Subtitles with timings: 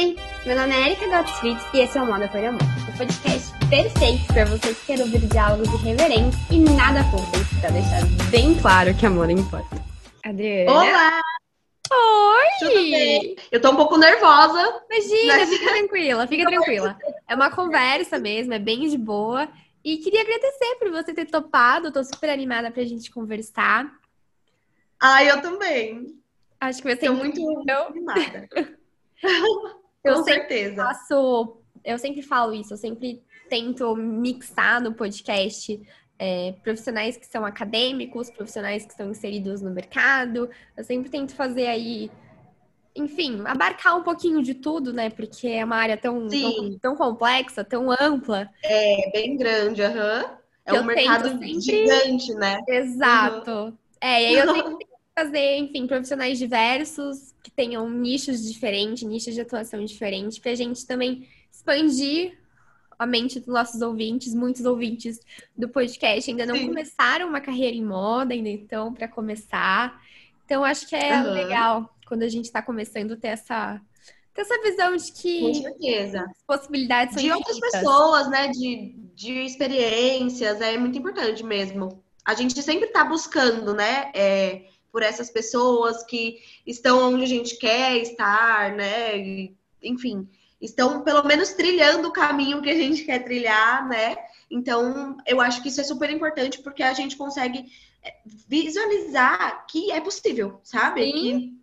[0.00, 3.52] Oi, meu nome é Erika Gottfried e esse é o Moda por Amor, o podcast
[3.68, 8.00] perfeito para você que quer ouvir diálogos irreverentes e nada fúteis, para deixar
[8.30, 9.76] bem claro que amor importa.
[10.24, 10.72] Adriana.
[10.72, 11.20] Olá!
[11.92, 12.46] Oi!
[12.60, 13.36] Tudo bem?
[13.52, 14.82] Eu tô um pouco nervosa.
[14.90, 15.48] Imagina, mas...
[15.50, 16.98] fica tranquila, fica tranquila.
[17.28, 19.50] É uma conversa mesmo, é bem de boa.
[19.84, 23.86] E queria agradecer por você ter topado, tô super animada pra gente conversar.
[24.98, 26.18] Ah, eu também.
[26.58, 28.48] Acho que vai ser Tô muito animada.
[30.04, 30.84] eu Com certeza.
[30.84, 35.80] Faço, eu sempre falo isso, eu sempre tento mixar no podcast
[36.20, 40.50] é, profissionais que são acadêmicos, profissionais que estão inseridos no mercado.
[40.76, 42.10] Eu sempre tento fazer aí,
[42.94, 45.08] enfim, abarcar um pouquinho de tudo, né?
[45.08, 48.50] Porque é uma área tão, tão, tão, complexa, tão ampla.
[48.62, 50.24] É, bem grande, aham.
[50.24, 50.40] Uhum.
[50.66, 51.60] É um mercado sempre...
[51.60, 52.60] gigante, né?
[52.68, 53.50] Exato.
[53.50, 53.78] Uhum.
[53.98, 59.40] É, e aí eu sempre fazer, enfim, profissionais diversos, que tenham nichos diferentes, nichos de
[59.40, 62.38] atuação diferentes, para a gente também expandir
[62.98, 64.34] a mente dos nossos ouvintes.
[64.34, 65.20] Muitos ouvintes
[65.56, 66.68] do podcast ainda não Sim.
[66.68, 70.02] começaram uma carreira em moda, ainda então, para começar.
[70.44, 71.32] Então, acho que é uhum.
[71.32, 73.80] legal quando a gente está começando ter essa,
[74.34, 76.26] ter essa visão de que Com certeza.
[76.28, 77.54] as possibilidades são De infinitas.
[77.54, 78.48] outras pessoas, né?
[78.48, 82.02] De, de experiências, é muito importante mesmo.
[82.24, 84.10] A gente sempre está buscando, né?
[84.14, 89.18] É, por essas pessoas que estão onde a gente quer estar, né?
[89.18, 90.28] E, enfim,
[90.60, 94.16] estão pelo menos trilhando o caminho que a gente quer trilhar, né?
[94.50, 97.66] Então, eu acho que isso é super importante porque a gente consegue
[98.02, 98.14] é,
[98.48, 101.12] visualizar que é possível, sabe?
[101.12, 101.60] Que,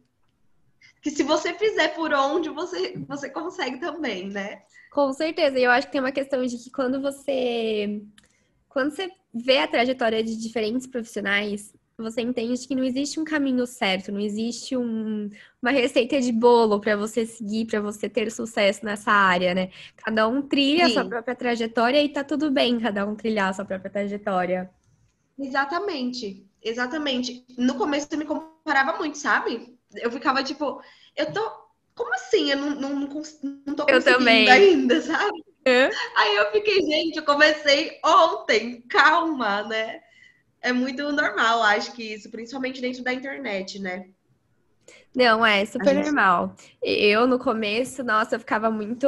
[1.02, 4.64] que se você fizer por onde, você, você consegue também, né?
[4.92, 5.60] Com certeza.
[5.60, 8.02] E eu acho que tem uma questão de que quando você
[8.70, 13.66] quando você vê a trajetória de diferentes profissionais, você entende que não existe um caminho
[13.66, 15.30] certo, não existe um,
[15.62, 19.72] uma receita de bolo para você seguir, para você ter sucesso nessa área, né?
[19.96, 20.92] Cada um trilha Sim.
[20.92, 24.70] a sua própria trajetória e tá tudo bem cada um trilhar a sua própria trajetória.
[25.40, 27.44] Exatamente, exatamente.
[27.58, 29.76] No começo eu me comparava muito, sabe?
[29.96, 30.82] Eu ficava tipo,
[31.16, 31.68] eu tô.
[31.96, 32.52] Como assim?
[32.52, 33.22] Eu não, não, não,
[33.66, 35.44] não tô conseguindo ainda, sabe?
[35.66, 35.90] É.
[36.16, 40.02] Aí eu fiquei, gente, eu comecei ontem, calma, né?
[40.68, 44.10] É muito normal, acho que isso, principalmente dentro da internet, né?
[45.16, 46.06] Não, é super gente...
[46.06, 46.56] normal.
[46.82, 49.08] Eu, no começo, nossa, eu ficava muito.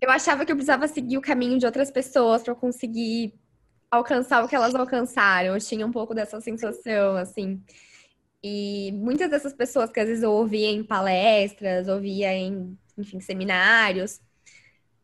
[0.00, 3.34] Eu achava que eu precisava seguir o caminho de outras pessoas para conseguir
[3.90, 5.54] alcançar o que elas alcançaram.
[5.54, 7.62] Eu tinha um pouco dessa sensação, assim.
[8.42, 14.20] E muitas dessas pessoas que às vezes eu ouvia em palestras, ouvia em, enfim, seminários,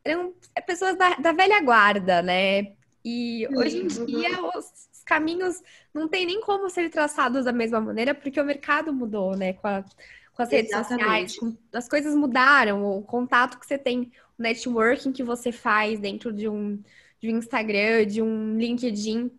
[0.05, 0.35] eram
[0.67, 2.75] pessoas da, da velha guarda, né?
[3.05, 5.61] E hoje em dia os caminhos
[5.93, 9.55] não tem nem como ser traçados da mesma maneira, porque o mercado mudou, né?
[9.55, 9.85] Com, a,
[10.33, 15.13] com as redes sociais, com, as coisas mudaram, o contato que você tem, o networking
[15.13, 16.81] que você faz dentro de um,
[17.21, 19.31] de um Instagram, de um LinkedIn,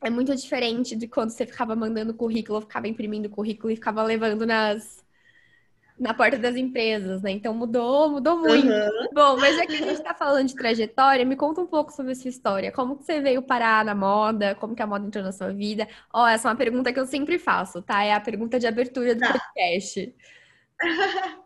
[0.00, 4.46] é muito diferente de quando você ficava mandando currículo, ficava imprimindo currículo e ficava levando
[4.46, 5.04] nas,
[5.98, 7.32] na porta das empresas, né?
[7.32, 8.68] Então mudou, mudou muito.
[8.68, 9.08] Uhum.
[9.12, 12.12] Bom, mas já que a gente está falando de trajetória, me conta um pouco sobre
[12.12, 12.70] a sua história.
[12.70, 14.54] Como que você veio parar na moda?
[14.54, 15.88] Como que a moda entrou na sua vida?
[16.12, 18.02] Ó, oh, essa é uma pergunta que eu sempre faço, tá?
[18.04, 19.32] É a pergunta de abertura do tá.
[19.32, 20.14] podcast.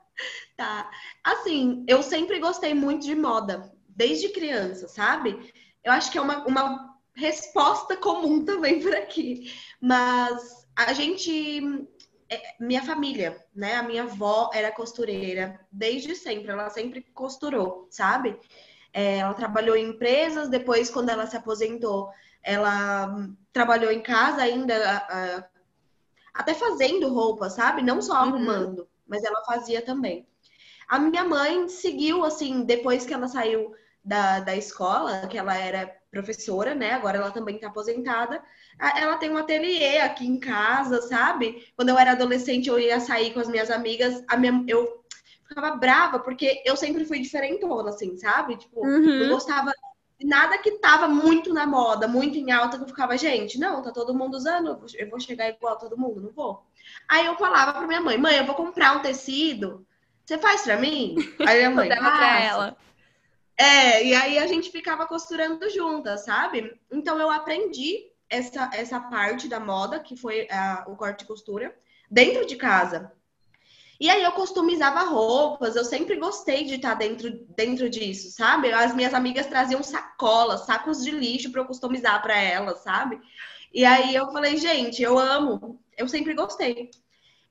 [0.57, 0.91] tá.
[1.25, 5.53] Assim, eu sempre gostei muito de moda, desde criança, sabe?
[5.83, 9.51] Eu acho que é uma, uma resposta comum também por aqui.
[9.81, 11.89] Mas a gente
[12.59, 13.77] minha família, né?
[13.77, 18.39] A minha avó era costureira desde sempre, ela sempre costurou, sabe?
[18.93, 22.11] É, ela trabalhou em empresas, depois, quando ela se aposentou,
[22.43, 24.75] ela trabalhou em casa ainda,
[26.35, 27.83] até fazendo roupa, sabe?
[27.83, 28.21] Não só uhum.
[28.21, 28.87] arrumando, uhum.
[29.07, 30.27] mas ela fazia também.
[30.89, 36.02] A minha mãe seguiu, assim, depois que ela saiu da, da escola, que ela era
[36.13, 36.93] professora, né?
[36.93, 38.41] Agora ela também está aposentada.
[38.79, 41.67] Ela tem um ateliê aqui em casa, sabe?
[41.75, 45.03] Quando eu era adolescente, eu ia sair com as minhas amigas, a minha, eu
[45.49, 48.57] ficava brava porque eu sempre fui diferentona, assim, sabe?
[48.57, 49.23] Tipo, uhum.
[49.23, 49.73] eu gostava
[50.21, 53.83] de nada que tava muito na moda, muito em alta, que eu ficava, gente, não,
[53.83, 56.63] tá todo mundo usando, eu vou chegar igual a todo mundo, não vou.
[57.09, 59.87] Aí eu falava pra minha mãe, mãe, eu vou comprar um tecido,
[60.25, 61.17] você faz pra mim?
[61.41, 62.77] Aí minha mãe, Dava pra ela.
[63.63, 66.77] É, e aí a gente ficava costurando juntas, sabe?
[66.91, 71.73] Então eu aprendi essa, essa parte da moda, que foi a, o corte e costura,
[72.11, 73.13] dentro de casa.
[74.01, 78.73] E aí eu customizava roupas, eu sempre gostei de estar dentro, dentro disso, sabe?
[78.73, 83.21] As minhas amigas traziam sacolas, sacos de lixo para eu customizar para elas, sabe?
[83.73, 86.91] E aí eu falei, gente, eu amo, eu sempre gostei.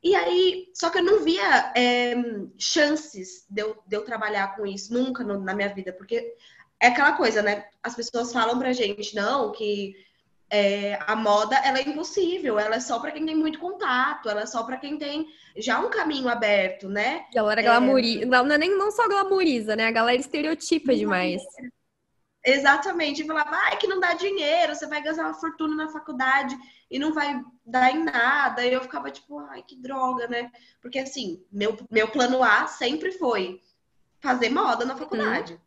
[0.03, 2.15] E aí, só que eu não via é,
[2.57, 6.35] chances de eu, de eu trabalhar com isso nunca no, na minha vida, porque
[6.79, 7.65] é aquela coisa, né?
[7.83, 9.93] As pessoas falam pra gente, não, que
[10.49, 14.41] é, a moda ela é impossível, ela é só para quem tem muito contato, ela
[14.41, 17.25] é só para quem tem já um caminho aberto, né?
[17.29, 18.25] A galera glamoriza, é...
[18.25, 19.85] não, não é nem não só glamoriza, né?
[19.85, 21.41] A galera estereotipa demais.
[22.43, 26.57] Exatamente, falava, ai, que não dá dinheiro, você vai gastar uma fortuna na faculdade
[26.89, 28.65] e não vai dar em nada.
[28.65, 30.51] E eu ficava tipo, ai, que droga, né?
[30.81, 33.61] Porque assim, meu, meu plano A sempre foi
[34.19, 35.59] fazer moda na faculdade.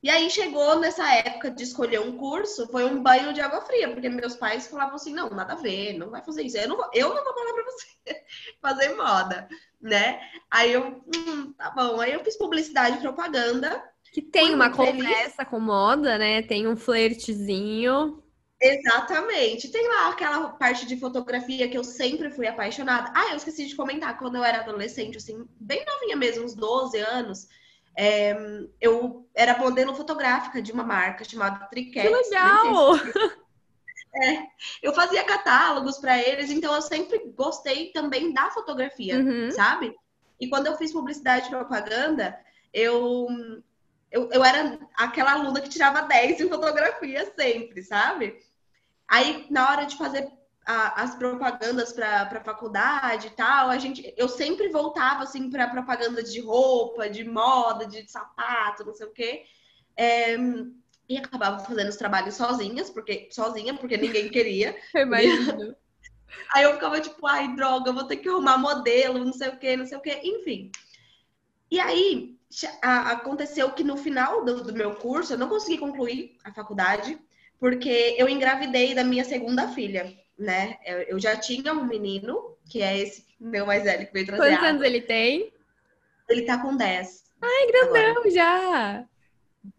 [0.00, 3.88] E aí chegou nessa época de escolher um curso, foi um banho de água fria,
[3.92, 6.56] porque meus pais falavam assim, não, nada a ver, não vai fazer isso.
[6.56, 7.86] Eu não vou, eu não vou falar pra você
[8.60, 9.48] fazer moda,
[9.80, 10.20] né?
[10.50, 12.00] Aí eu, hum, tá bom.
[12.00, 16.42] Aí eu fiz publicidade e propaganda que tem uma conversa com moda, né?
[16.42, 18.22] Tem um flertezinho.
[18.60, 19.72] Exatamente.
[19.72, 23.10] Tem lá aquela parte de fotografia que eu sempre fui apaixonada.
[23.16, 26.98] Ah, eu esqueci de comentar, quando eu era adolescente, assim, bem novinha mesmo, uns 12
[26.98, 27.48] anos,
[27.96, 28.36] é,
[28.78, 32.02] eu era modelo fotográfica de uma marca chamada Triquet.
[32.02, 32.92] Que legal!
[34.14, 34.42] É,
[34.82, 39.50] eu fazia catálogos para eles, então eu sempre gostei também da fotografia, uhum.
[39.50, 39.96] sabe?
[40.38, 42.38] E quando eu fiz publicidade e propaganda,
[42.74, 43.26] eu
[44.12, 48.38] eu, eu era aquela aluna que tirava 10 em fotografia sempre, sabe?
[49.08, 50.30] Aí, na hora de fazer
[50.66, 55.68] a, as propagandas para a faculdade e tal, a gente, eu sempre voltava assim para
[55.68, 59.44] propaganda de roupa, de moda, de sapato, não sei o quê.
[59.96, 60.36] É,
[61.08, 64.76] e acabava fazendo os trabalhos sozinhas, porque sozinha, porque ninguém queria.
[64.94, 65.74] Imagino.
[66.54, 69.76] Aí eu ficava tipo, ai, droga, vou ter que arrumar modelo, não sei o quê,
[69.76, 70.70] não sei o quê, enfim.
[71.70, 72.38] E aí,
[72.80, 77.18] aconteceu que no final do, do, meu curso eu não consegui concluir a faculdade
[77.58, 80.78] porque eu engravidei da minha segunda filha, né?
[80.84, 84.42] Eu, eu já tinha um menino, que é esse meu mais velho que veio trazer
[84.42, 85.52] Quantos anos ele tem?
[86.28, 87.24] Ele tá com 10.
[87.40, 88.30] Ai, grandão agora.
[88.30, 89.04] já!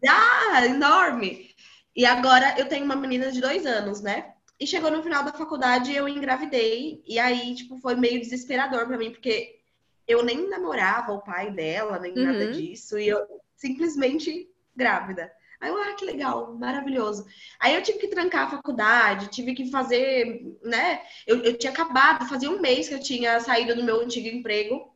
[0.02, 1.54] Já, enorme!
[1.96, 4.34] E agora eu tenho uma menina de dois anos, né?
[4.60, 7.04] E chegou no final da faculdade eu engravidei.
[7.06, 9.60] E aí, tipo, foi meio desesperador para mim, porque
[10.08, 12.24] eu nem namorava o pai dela, nem uhum.
[12.24, 15.32] nada disso, e eu simplesmente grávida.
[15.60, 17.26] Aí eu, ah, que legal, maravilhoso.
[17.58, 21.02] Aí eu tive que trancar a faculdade, tive que fazer, né?
[21.26, 24.94] Eu, eu tinha acabado, fazia um mês que eu tinha saído do meu antigo emprego,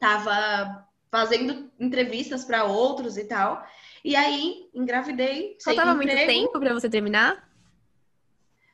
[0.00, 3.64] tava fazendo entrevistas para outros e tal.
[4.04, 5.56] E aí engravidei.
[5.62, 7.48] Faltava muito tempo para você terminar?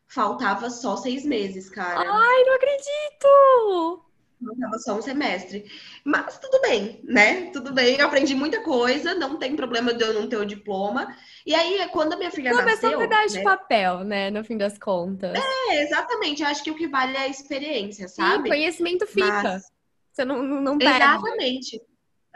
[0.06, 2.00] Faltava só seis meses, cara.
[2.00, 4.11] Ai, não acredito!
[4.44, 5.64] Faltava só um semestre.
[6.04, 7.50] Mas tudo bem, né?
[7.52, 11.14] Tudo bem, eu aprendi muita coisa, não tem problema de eu não ter o diploma.
[11.46, 12.90] E aí, quando a minha filha Começou nasceu...
[12.92, 13.40] Começou a pedaço né?
[13.40, 14.30] de papel, né?
[14.30, 15.38] No fim das contas.
[15.38, 16.42] É, exatamente.
[16.42, 18.44] Eu acho que o que vale é a experiência, sabe?
[18.44, 19.42] Sim, conhecimento fica.
[19.42, 19.72] Mas...
[20.12, 20.96] Você não, não perde.
[20.96, 21.82] Exatamente.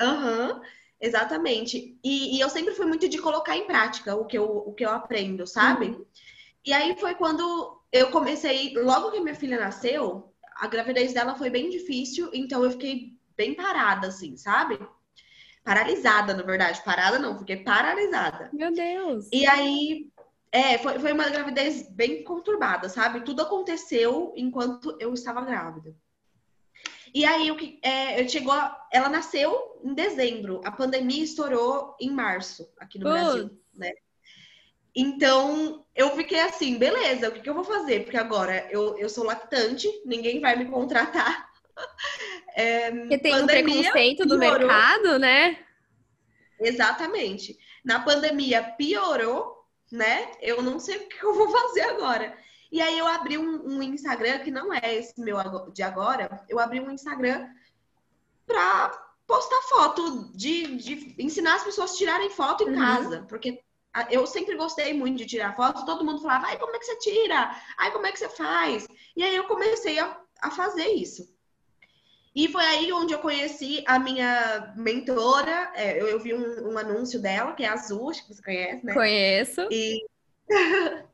[0.00, 0.52] Aham.
[0.54, 0.60] Uhum.
[0.98, 1.98] Exatamente.
[2.02, 4.84] E, e, eu sempre fui muito de colocar em prática o que eu, o que
[4.84, 5.88] eu aprendo, sabe?
[5.88, 6.06] Uhum.
[6.64, 11.50] E aí foi quando eu comecei, logo que minha filha nasceu, a gravidez dela foi
[11.50, 14.78] bem difícil, então eu fiquei bem parada, assim, sabe?
[15.62, 16.82] Paralisada, na verdade.
[16.84, 18.50] Parada não, fiquei paralisada.
[18.52, 19.28] Meu Deus!
[19.32, 20.10] E aí,
[20.52, 23.22] é, foi, foi uma gravidez bem conturbada, sabe?
[23.22, 25.94] Tudo aconteceu enquanto eu estava grávida.
[27.14, 28.54] E aí, o que é, eu chegou,
[28.92, 30.60] ela nasceu em dezembro.
[30.64, 33.12] A pandemia estourou em março aqui no uh.
[33.12, 33.92] Brasil, né?
[34.94, 38.04] Então, eu fiquei assim, beleza, o que, que eu vou fazer?
[38.04, 41.46] Porque agora eu, eu sou lactante, ninguém vai me contratar.
[42.58, 45.58] É, Porque tem um preconceito do mercado, né?
[46.58, 47.58] Exatamente.
[47.84, 49.62] Na pandemia piorou,
[49.92, 50.32] né?
[50.40, 52.34] Eu não sei o que eu vou fazer agora.
[52.72, 55.36] E aí eu abri um, um Instagram, que não é esse meu
[55.70, 57.46] de agora, eu abri um Instagram
[58.46, 58.88] para
[59.26, 62.78] postar foto, de, de ensinar as pessoas a tirarem foto em uhum.
[62.78, 63.26] casa.
[63.28, 63.62] Porque
[64.10, 66.98] eu sempre gostei muito de tirar foto, todo mundo falava, ai, como é que você
[66.98, 67.50] tira?
[67.78, 68.86] Ai, como é que você faz?
[69.16, 71.34] E aí eu comecei a, a fazer isso.
[72.34, 75.72] E foi aí onde eu conheci a minha mentora.
[75.74, 78.84] É, eu, eu, vi um, um, anúncio dela, que é Azul, acho que você conhece,
[78.84, 78.92] né?
[78.92, 79.66] Conheço.
[79.70, 80.04] E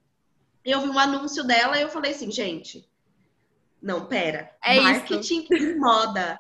[0.65, 2.91] eu vi um anúncio dela e eu falei assim, gente,
[3.81, 4.51] não, pera.
[4.65, 5.55] É marketing isso.
[5.55, 6.39] e moda.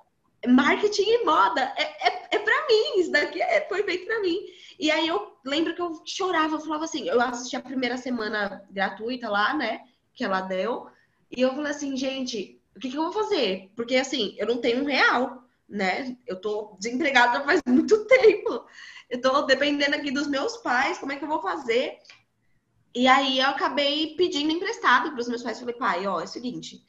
[0.48, 4.38] Marketing e moda é, é, é para mim, isso daqui é, foi feito para mim.
[4.80, 8.64] E aí eu lembro que eu chorava, eu falava assim, eu assisti a primeira semana
[8.70, 9.80] gratuita lá, né?
[10.14, 10.88] Que ela deu.
[11.30, 13.72] E eu falei assim, gente, o que, que eu vou fazer?
[13.76, 16.16] Porque assim, eu não tenho um real, né?
[16.26, 18.64] Eu tô desempregada faz muito tempo.
[19.08, 21.98] Eu tô dependendo aqui dos meus pais, como é que eu vou fazer?
[22.94, 25.58] E aí eu acabei pedindo emprestado para os meus pais.
[25.58, 26.84] Falei, pai, ó, é o seguinte,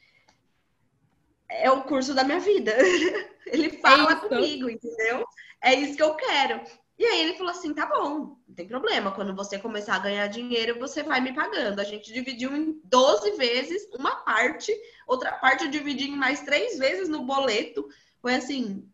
[1.48, 2.72] é o curso da minha vida.
[3.46, 5.24] ele fala é comigo, entendeu?
[5.62, 6.60] É isso que eu quero.
[6.98, 9.10] E aí ele falou assim: tá bom, não tem problema.
[9.10, 11.80] Quando você começar a ganhar dinheiro, você vai me pagando.
[11.80, 14.72] A gente dividiu em 12 vezes uma parte,
[15.06, 17.88] outra parte eu dividi em mais três vezes no boleto.
[18.20, 18.88] Foi assim,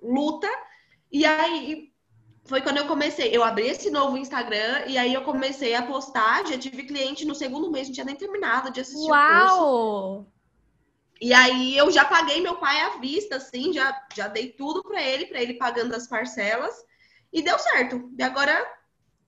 [0.00, 0.48] luta.
[1.10, 1.92] E aí
[2.44, 3.36] foi quando eu comecei.
[3.36, 6.46] Eu abri esse novo Instagram e aí eu comecei a postar.
[6.46, 9.20] Já tive cliente no segundo mês, não tinha nem terminado de assistir Uau!
[9.20, 10.40] o curso.
[11.20, 15.02] E aí eu já paguei meu pai à vista, assim, já, já dei tudo para
[15.02, 16.74] ele, para ele pagando as parcelas.
[17.32, 18.10] E deu certo.
[18.18, 18.66] E agora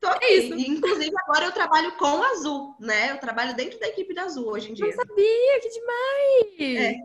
[0.00, 0.24] tô aqui.
[0.24, 0.54] É isso.
[0.54, 3.12] E, inclusive, agora eu trabalho com a Azul, né?
[3.12, 4.86] Eu trabalho dentro da equipe da Azul hoje em dia.
[4.86, 7.00] Não sabia, que demais!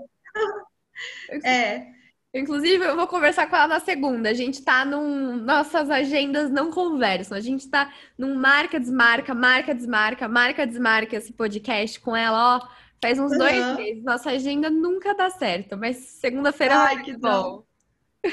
[1.44, 1.50] É.
[1.50, 1.98] é.
[2.34, 4.30] Inclusive, eu vou conversar com ela na segunda.
[4.30, 5.38] A gente tá num.
[5.38, 7.38] Nossas agendas não conversam.
[7.38, 12.68] A gente tá num marca, desmarca, marca, desmarca, marca, desmarca esse podcast com ela, ó.
[13.02, 13.38] Faz uns uhum.
[13.38, 14.04] dois meses.
[14.04, 17.67] Nossa agenda nunca dá certo, mas segunda-feira vai que bom.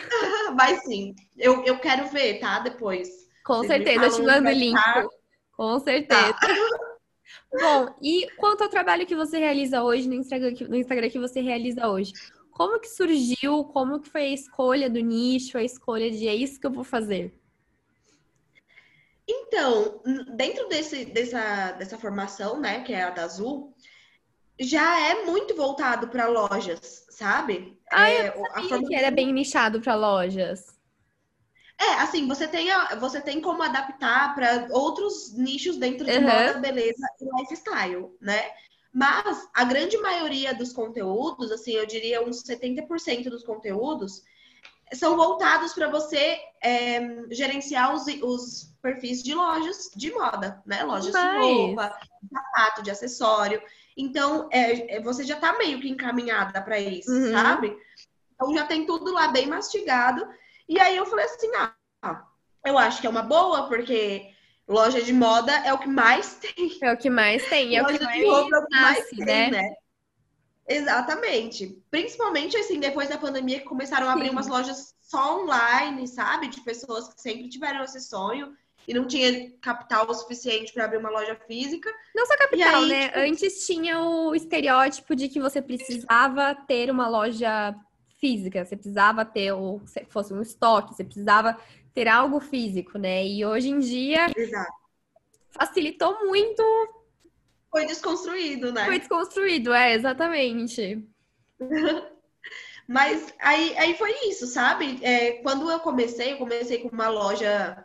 [0.56, 1.14] Vai sim.
[1.36, 2.60] Eu, eu quero ver, tá?
[2.60, 3.08] Depois.
[3.44, 4.74] Com Vocês certeza, eu te mando o link.
[4.74, 5.06] Tá?
[5.56, 6.32] Com certeza.
[6.32, 6.38] Tá.
[7.52, 11.40] Bom, e quanto ao trabalho que você realiza hoje no Instagram, no Instagram que você
[11.40, 12.12] realiza hoje?
[12.50, 13.64] Como que surgiu?
[13.64, 16.84] Como que foi a escolha do nicho, a escolha de é isso que eu vou
[16.84, 17.32] fazer?
[19.26, 20.00] Então,
[20.36, 23.74] dentro desse, dessa, dessa formação, né, que é a da Azul,
[24.58, 27.78] já é muito voltado para lojas, sabe?
[27.90, 28.88] Ah, é, eu sabia a forma...
[28.88, 30.74] que era bem nichado para lojas.
[31.80, 36.22] É, assim, você tem, a, você tem como adaptar para outros nichos dentro de uhum.
[36.22, 38.50] moda, beleza e lifestyle, né?
[38.92, 44.22] Mas a grande maioria dos conteúdos, assim, eu diria uns 70% dos conteúdos,
[44.92, 50.84] são voltados para você é, gerenciar os, os, perfis de lojas de moda, né?
[50.84, 51.44] Lojas Mas...
[51.44, 53.60] de roupa, de sapato, de acessório.
[53.96, 57.32] Então, é, é você já está meio que encaminhada para isso, uhum.
[57.32, 57.76] sabe?
[58.34, 60.26] Então já tem tudo lá bem mastigado.
[60.68, 62.24] E aí eu falei assim, ah,
[62.64, 64.30] eu acho que é uma boa, porque
[64.66, 66.78] loja de moda é o que mais tem.
[66.82, 68.80] É o que mais tem, é loja o que mais de roupa é o que
[68.80, 69.50] mais tem, né?
[69.50, 69.74] né?
[70.66, 71.82] Exatamente.
[71.90, 76.48] Principalmente assim, depois da pandemia que começaram a abrir umas lojas só online, sabe?
[76.48, 81.10] De pessoas que sempre tiveram esse sonho e não tinha capital suficiente para abrir uma
[81.10, 81.90] loja física.
[82.14, 83.08] Não só capital, aí, né?
[83.08, 83.18] Tipo...
[83.20, 87.74] Antes tinha o estereótipo de que você precisava ter uma loja
[88.18, 91.58] física, você precisava ter o se fosse um estoque, você precisava
[91.92, 93.26] ter algo físico, né?
[93.26, 94.72] E hoje em dia Exato.
[95.50, 96.62] facilitou muito.
[97.70, 98.84] Foi desconstruído, né?
[98.86, 101.06] Foi desconstruído, é, exatamente.
[102.86, 104.98] Mas aí, aí foi isso, sabe?
[105.02, 107.84] É, quando eu comecei, eu comecei com uma loja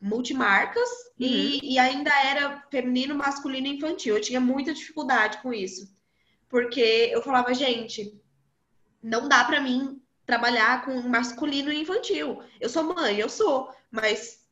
[0.00, 0.88] multimarcas
[1.18, 1.26] uhum.
[1.26, 4.16] e, e, ainda era feminino, masculino e infantil.
[4.16, 5.94] Eu tinha muita dificuldade com isso.
[6.48, 8.20] Porque eu falava, gente,
[9.02, 12.42] não dá para mim trabalhar com masculino e infantil.
[12.60, 14.44] Eu sou mãe, eu sou, mas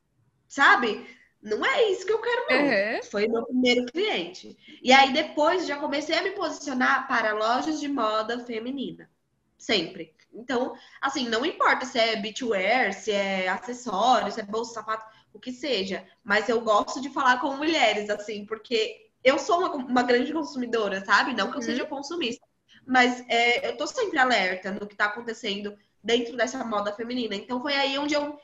[0.48, 1.06] sabe?
[1.42, 2.64] Não é isso que eu quero, não.
[2.64, 3.02] Uhum.
[3.02, 4.56] Foi o meu primeiro cliente.
[4.82, 9.10] E aí depois já comecei a me posicionar para lojas de moda feminina.
[9.58, 10.14] Sempre.
[10.32, 15.40] Então, assim, não importa se é beachwear, se é acessório, se é bolsa, sapato o
[15.40, 16.06] que seja.
[16.22, 21.04] Mas eu gosto de falar com mulheres, assim, porque eu sou uma, uma grande consumidora,
[21.04, 21.34] sabe?
[21.34, 21.66] Não que eu uhum.
[21.66, 22.46] seja consumista,
[22.86, 27.34] mas é, eu tô sempre alerta no que tá acontecendo dentro dessa moda feminina.
[27.34, 28.38] Então foi aí onde eu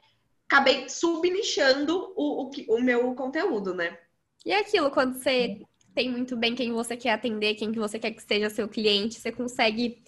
[0.49, 3.97] acabei subnichando o, o, o meu conteúdo, né?
[4.45, 5.61] E é aquilo, quando você
[5.95, 9.21] tem muito bem quem você quer atender, quem que você quer que seja seu cliente,
[9.21, 10.03] você consegue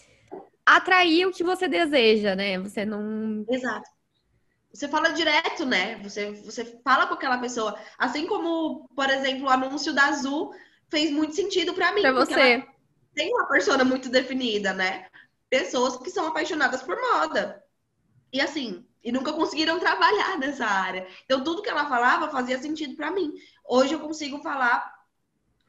[0.65, 2.59] atrair o que você deseja, né?
[2.59, 3.45] Você não.
[3.49, 3.89] Exato
[4.73, 5.99] você fala direto, né?
[6.02, 7.79] Você, você fala com aquela pessoa.
[7.99, 10.55] Assim como, por exemplo, o anúncio da Azul
[10.88, 12.00] fez muito sentido para mim.
[12.00, 12.64] Pra você.
[13.14, 15.07] Tem uma persona muito definida, né?
[15.50, 17.62] Pessoas que são apaixonadas por moda.
[18.33, 21.07] E assim, e nunca conseguiram trabalhar nessa área.
[21.26, 23.35] Então, tudo que ela falava fazia sentido para mim.
[23.67, 24.91] Hoje eu consigo falar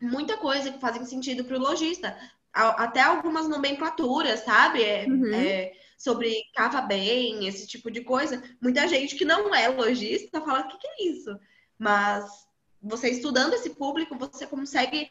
[0.01, 2.17] muita coisa que fazem sentido para o lojista.
[2.53, 4.81] Até algumas nomenclaturas, sabe?
[4.81, 5.33] É, uhum.
[5.33, 8.43] é, sobre cava bem, esse tipo de coisa.
[8.61, 11.39] Muita gente que não é lojista fala: o que, que é isso?
[11.79, 12.25] Mas
[12.81, 15.09] você estudando esse público, você consegue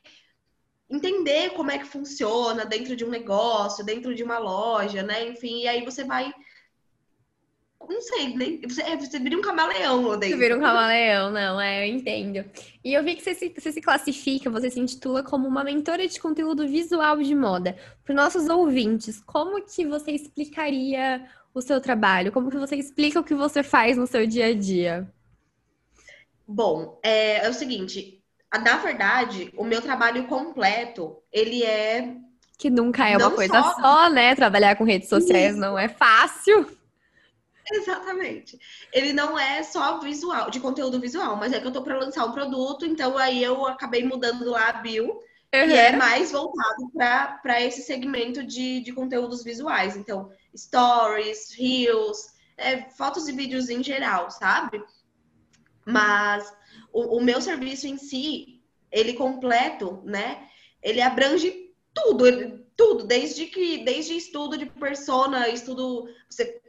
[0.90, 5.26] entender como é que funciona dentro de um negócio, dentro de uma loja, né?
[5.26, 6.30] Enfim, e aí você vai
[7.88, 10.36] não sei, nem, você, é, você vira um camaleão dentro.
[10.36, 12.44] Você vira um camaleão, não, é, eu entendo.
[12.84, 16.06] E eu vi que você se, você se classifica, você se intitula como uma mentora
[16.06, 17.76] de conteúdo visual de moda.
[18.04, 22.32] Para nossos ouvintes, como que você explicaria o seu trabalho?
[22.32, 25.12] Como que você explica o que você faz no seu dia a dia?
[26.46, 28.22] Bom, é, é o seguinte,
[28.52, 32.16] na verdade, o meu trabalho completo, ele é
[32.58, 33.74] Que nunca é uma coisa só...
[33.80, 34.34] só, né?
[34.34, 35.60] Trabalhar com redes sociais Isso.
[35.60, 36.66] não é fácil.
[37.74, 38.58] Exatamente.
[38.92, 42.24] Ele não é só visual, de conteúdo visual, mas é que eu tô para lançar
[42.26, 45.20] um produto, então aí eu acabei mudando lá a bio, uhum.
[45.50, 46.90] que é mais voltado
[47.42, 49.96] para esse segmento de, de conteúdos visuais.
[49.96, 54.82] Então, stories, reels, é, fotos e vídeos em geral, sabe?
[55.84, 56.52] Mas
[56.92, 58.60] o, o meu serviço em si,
[58.90, 60.46] ele completo, né?
[60.82, 66.61] Ele abrange tudo, ele, tudo, desde que desde estudo de persona, estudo você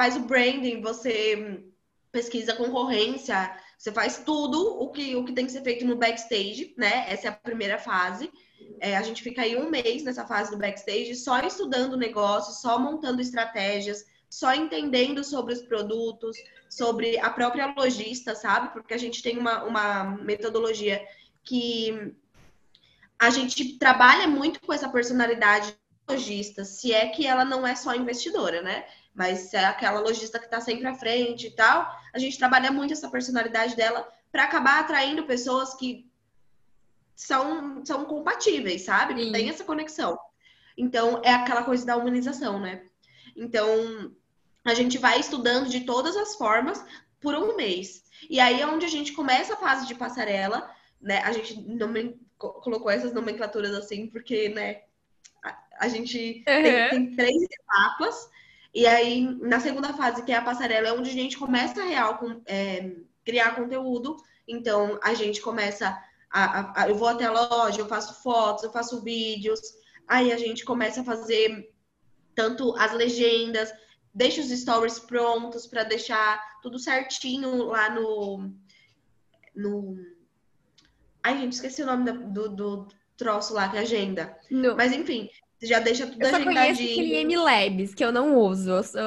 [0.00, 1.62] faz o branding, você
[2.10, 6.72] pesquisa concorrência, você faz tudo o que, o que tem que ser feito no backstage,
[6.74, 7.04] né?
[7.06, 8.32] Essa é a primeira fase.
[8.80, 12.54] É, a gente fica aí um mês nessa fase do backstage, só estudando o negócio,
[12.62, 16.34] só montando estratégias, só entendendo sobre os produtos,
[16.70, 18.72] sobre a própria lojista, sabe?
[18.72, 21.06] Porque a gente tem uma, uma metodologia
[21.44, 22.14] que
[23.18, 25.76] a gente trabalha muito com essa personalidade
[26.08, 28.86] lojista, se é que ela não é só investidora, né?
[29.14, 32.70] Mas se é aquela lojista que está sempre à frente e tal, a gente trabalha
[32.70, 36.08] muito essa personalidade dela para acabar atraindo pessoas que
[37.14, 39.14] são, são compatíveis, sabe?
[39.14, 40.18] Que tem essa conexão.
[40.76, 42.82] Então, é aquela coisa da humanização, né?
[43.36, 44.14] Então,
[44.64, 46.82] a gente vai estudando de todas as formas
[47.20, 48.04] por um mês.
[48.28, 51.18] E aí é onde a gente começa a fase de passarela, né?
[51.18, 51.92] A gente não
[52.38, 54.82] colocou essas nomenclaturas assim, porque, né,
[55.44, 56.62] a, a gente uhum.
[56.62, 58.30] tem, tem, três etapas.
[58.72, 61.84] E aí, na segunda fase, que é a passarela, é onde a gente começa a
[61.84, 62.92] real com, é,
[63.24, 64.16] criar conteúdo.
[64.46, 65.98] Então, a gente começa
[66.30, 69.60] a, a, a, Eu vou até a loja, eu faço fotos, eu faço vídeos.
[70.06, 71.72] Aí a gente começa a fazer
[72.34, 73.72] tanto as legendas,
[74.14, 78.52] deixa os stories prontos para deixar tudo certinho lá no.
[79.54, 79.96] no...
[81.22, 84.38] Ai, gente, esqueci o nome do, do troço lá, que é agenda.
[84.50, 84.76] No.
[84.76, 85.28] Mas enfim,
[85.62, 86.50] já deixa tudo eu agendadinho.
[86.50, 88.70] Eu só conheço aquele M-Labs, que eu não uso.
[88.70, 89.00] Eu sou,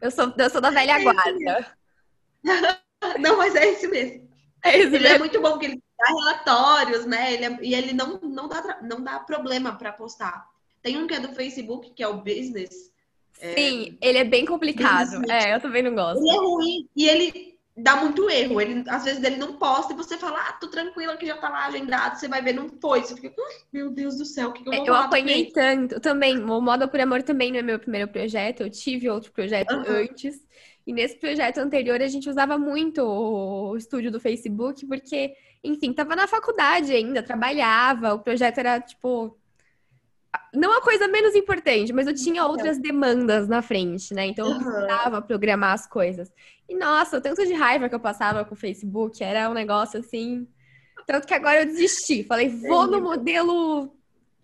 [0.00, 1.76] eu sou, eu sou da velha é guarda.
[3.20, 4.28] não, mas é esse mesmo.
[4.62, 5.14] É esse ele é mesmo.
[5.14, 7.32] é muito bom, porque ele dá relatórios, né?
[7.32, 10.46] Ele é, e ele não, não, dá, não dá problema para postar.
[10.82, 12.92] Tem um que é do Facebook, que é o Business.
[13.40, 14.08] É, Sim, é...
[14.08, 15.12] ele é bem complicado.
[15.12, 15.30] Business.
[15.30, 16.20] É, eu também não gosto.
[16.20, 17.49] Ele é ruim e ele
[17.82, 18.60] dá muito erro.
[18.60, 21.48] Ele, às vezes ele não posta e você fala, ah, tô tranquila que já tá
[21.48, 23.02] lá agendado, você vai ver, não foi.
[23.02, 23.34] Você fica,
[23.72, 26.00] meu Deus do céu, o que, que eu vou Eu apanhei tanto.
[26.00, 29.72] Também, o Moda por Amor também não é meu primeiro projeto, eu tive outro projeto
[29.72, 29.84] uhum.
[29.86, 30.40] antes.
[30.86, 36.16] E nesse projeto anterior a gente usava muito o estúdio do Facebook, porque, enfim, tava
[36.16, 39.36] na faculdade ainda, trabalhava, o projeto era, tipo,
[40.54, 44.26] não a coisa menos importante, mas eu tinha outras demandas na frente, né?
[44.26, 46.32] Então eu precisava programar as coisas.
[46.68, 50.00] E nossa, o tanto de raiva que eu passava com o Facebook era um negócio
[50.00, 50.46] assim.
[51.06, 52.22] Tanto que agora eu desisti.
[52.24, 53.92] Falei, vou no modelo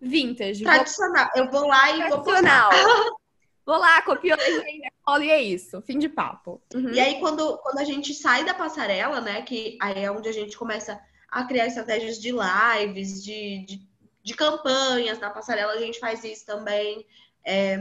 [0.00, 0.64] vintage.
[0.64, 1.28] Tradicional.
[1.34, 1.44] Vou...
[1.44, 2.70] Eu vou lá e vou postar.
[3.66, 5.82] Vou lá, copio a legenda, colo e é isso.
[5.82, 6.62] Fim de papo.
[6.72, 6.90] Uhum.
[6.90, 9.42] E aí, quando, quando a gente sai da passarela, né?
[9.42, 13.88] Que aí é onde a gente começa a criar estratégias de lives, de, de
[14.26, 17.06] de campanhas, na passarela a gente faz isso também.
[17.44, 17.78] É,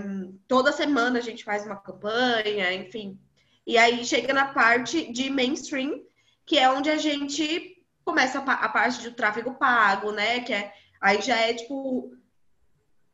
[0.47, 3.19] toda semana a gente faz uma campanha, enfim.
[3.65, 6.03] E aí chega na parte de mainstream,
[6.45, 10.41] que é onde a gente começa a, a parte do tráfego pago, né?
[10.41, 12.15] Que é, aí já é tipo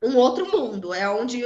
[0.03, 1.41] um outro mundo, é onde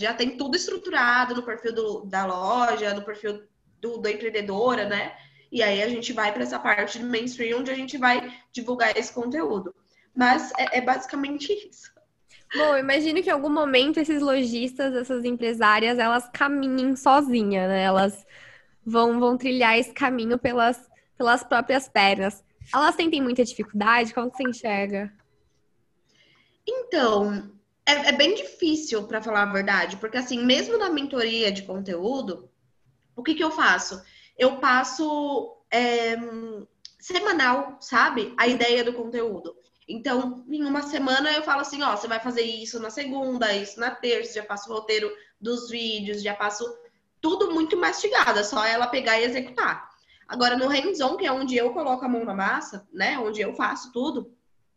[0.00, 3.46] já tem tudo estruturado no perfil do, da loja, no perfil
[3.78, 5.14] do, do empreendedora, né?
[5.52, 8.96] E aí a gente vai para essa parte de mainstream onde a gente vai divulgar
[8.96, 9.74] esse conteúdo.
[10.16, 11.94] Mas é, é basicamente isso.
[12.54, 17.82] Bom, imagino que em algum momento esses lojistas, essas empresárias, elas caminhem sozinhas, né?
[17.82, 18.24] Elas
[18.84, 22.42] vão, vão trilhar esse caminho pelas, pelas próprias pernas.
[22.72, 24.14] Elas sentem muita dificuldade?
[24.14, 25.12] Como você enxerga?
[26.66, 27.52] Então,
[27.84, 32.50] é, é bem difícil, para falar a verdade, porque assim, mesmo na mentoria de conteúdo,
[33.14, 34.02] o que, que eu faço?
[34.36, 36.16] Eu passo é,
[36.98, 38.34] semanal, sabe?
[38.36, 39.55] A ideia do conteúdo.
[39.88, 43.78] Então, em uma semana eu falo assim, ó, você vai fazer isso na segunda, isso
[43.78, 46.64] na terça, já passo o roteiro dos vídeos, já passo
[47.20, 49.88] tudo muito mastigado, é só ela pegar e executar.
[50.26, 53.54] Agora, no hands-on, que é onde eu coloco a mão na massa, né, onde eu
[53.54, 54.34] faço tudo,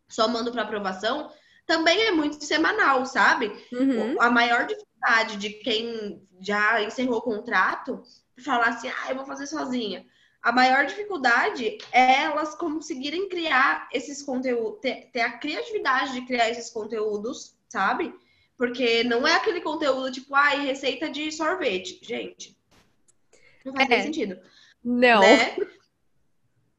[0.08, 1.30] só mando para aprovação,
[1.66, 3.52] também é muito semanal, sabe?
[3.72, 4.20] Uhum.
[4.20, 8.02] A maior dificuldade de quem já encerrou o contrato,
[8.44, 10.04] falar assim, ah, eu vou fazer sozinha
[10.42, 16.48] a maior dificuldade é elas conseguirem criar esses conteúdos, ter, ter, a criatividade de criar
[16.48, 18.14] esses conteúdos, sabe?
[18.56, 21.98] Porque não é aquele conteúdo tipo, ai, receita de sorvete.
[22.02, 22.56] Gente,
[23.64, 24.02] não faz é.
[24.02, 24.38] sentido.
[24.82, 25.20] Não.
[25.20, 25.56] Né?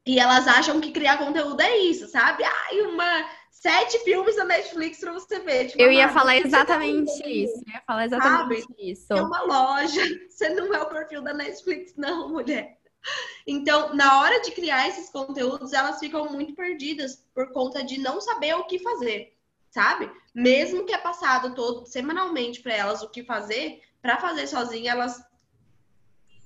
[0.04, 2.42] E elas acham que criar conteúdo é isso, sabe?
[2.42, 5.68] Ai, uma sete filmes da Netflix pra você ver.
[5.68, 7.62] Tipo, eu ia falar exatamente isso.
[7.64, 8.90] Eu ia falar exatamente Sabe?
[8.90, 9.12] isso.
[9.12, 10.02] É uma loja.
[10.28, 12.81] Você não é o perfil da Netflix, não, mulher.
[13.46, 18.20] Então, na hora de criar esses conteúdos, elas ficam muito perdidas por conta de não
[18.20, 19.36] saber o que fazer,
[19.70, 20.10] sabe?
[20.34, 25.20] Mesmo que é passado todo semanalmente para elas o que fazer, para fazer sozinha, elas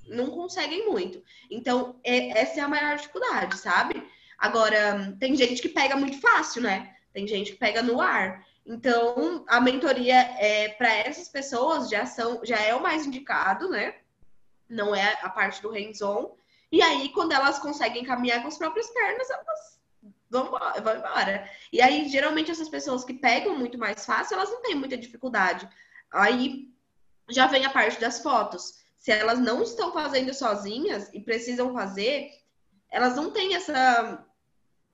[0.08, 1.22] não conseguem muito.
[1.50, 4.02] Então, é, essa é a maior dificuldade, sabe?
[4.38, 6.94] Agora, tem gente que pega muito fácil, né?
[7.12, 8.44] Tem gente que pega no ar.
[8.64, 13.94] Então, a mentoria é para essas pessoas já são já é o mais indicado, né?
[14.68, 16.36] Não é a parte do hands-on.
[16.70, 19.80] E aí, quando elas conseguem caminhar com as próprias pernas, elas
[20.28, 21.48] vão, vão embora.
[21.72, 25.68] E aí, geralmente, essas pessoas que pegam muito mais fácil, elas não têm muita dificuldade.
[26.12, 26.68] Aí
[27.30, 28.84] já vem a parte das fotos.
[28.96, 32.30] Se elas não estão fazendo sozinhas e precisam fazer,
[32.90, 34.24] elas não têm essa,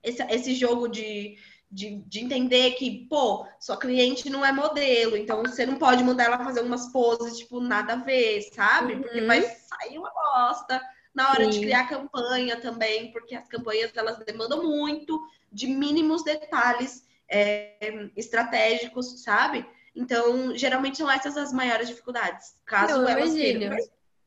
[0.03, 1.37] esse, esse jogo de,
[1.71, 6.25] de, de, entender que, pô, sua cliente não é modelo, então você não pode mandar
[6.25, 8.97] ela fazer umas poses, tipo, nada a ver, sabe?
[8.97, 9.27] Porque uhum.
[9.27, 10.81] vai sair uma bosta
[11.13, 11.51] na hora Sim.
[11.51, 15.19] de criar campanha também, porque as campanhas elas demandam muito
[15.51, 19.65] de mínimos detalhes é, estratégicos, sabe?
[19.95, 22.55] Então, geralmente são essas as maiores dificuldades.
[22.65, 23.77] Caso Não, elas queiram.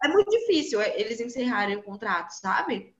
[0.03, 2.95] É muito difícil é, eles encerrarem o contrato, sabe?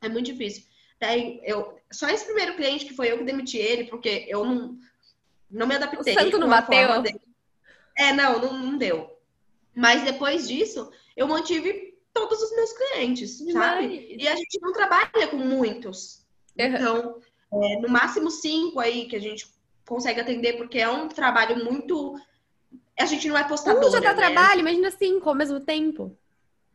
[0.00, 0.64] É muito difícil.
[1.00, 4.78] Daí, eu, só esse primeiro cliente que foi eu que demiti ele, porque eu não,
[5.50, 6.14] não me adaptei.
[6.14, 6.88] O santo não bateu?
[7.96, 9.10] É, não, não, não deu.
[9.74, 14.16] Mas depois disso, eu mantive todos os meus clientes, sabe?
[14.18, 16.24] E a gente não trabalha com muitos.
[16.58, 16.64] Uhum.
[16.64, 17.20] Então,
[17.52, 19.46] é, no máximo cinco aí que a gente
[19.86, 22.14] consegue atender, porque é um trabalho muito.
[22.98, 23.88] A gente não é postador.
[23.88, 24.16] Um já dá né?
[24.16, 26.16] trabalho, imagina cinco ao mesmo tempo.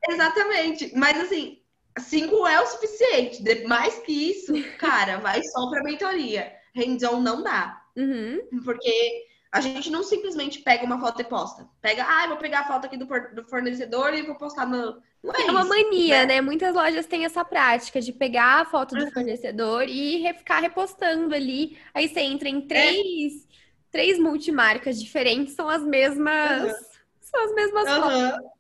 [0.08, 0.92] Exatamente.
[0.96, 1.62] Mas assim,
[1.98, 3.42] cinco é o suficiente.
[3.66, 6.54] Mais que isso, cara, vai só para mentoria.
[6.76, 7.82] Hands-on não dá.
[7.96, 8.42] Uhum.
[8.64, 11.68] Porque a gente não simplesmente pega uma foto e posta.
[11.82, 15.02] Pega, ah, vou pegar a foto aqui do, do fornecedor e vou postar no.
[15.24, 16.36] Não é, é uma mania, né?
[16.36, 16.42] né?
[16.42, 19.12] Muitas lojas têm essa prática de pegar a foto do uhum.
[19.12, 21.78] fornecedor e ficar repostando ali.
[21.94, 23.48] Aí você entra em três, é.
[23.92, 26.72] três multimarcas diferentes, são as mesmas.
[26.72, 26.90] Uhum.
[27.22, 28.02] São as mesmas uhum.
[28.02, 28.59] fotos.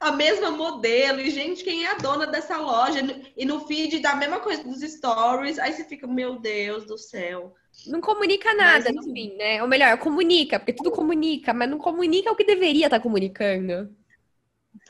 [0.00, 3.00] A mesma modelo, e gente, quem é a dona dessa loja?
[3.36, 7.54] E no feed da mesma coisa dos stories, aí você fica, meu Deus do céu.
[7.86, 9.62] Não comunica nada mas, no fim, né?
[9.62, 13.94] Ou melhor, comunica, porque tudo comunica, mas não comunica o que deveria estar tá comunicando.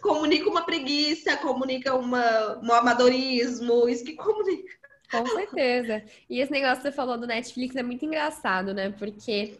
[0.00, 4.84] Comunica uma preguiça, comunica uma, um amadorismo, isso que comunica.
[5.10, 6.02] Com certeza.
[6.28, 8.90] E esse negócio que você falou do Netflix é muito engraçado, né?
[8.90, 9.56] Porque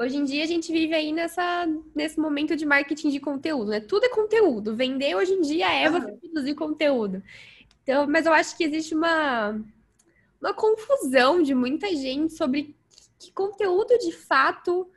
[0.00, 3.80] hoje em dia a gente vive aí nessa, nesse momento de marketing de conteúdo, né?
[3.80, 4.74] Tudo é conteúdo.
[4.74, 7.22] Vender hoje em dia é você produzir conteúdo.
[7.82, 9.60] Então, mas eu acho que existe uma
[10.40, 12.74] uma confusão de muita gente sobre
[13.18, 14.90] que conteúdo de fato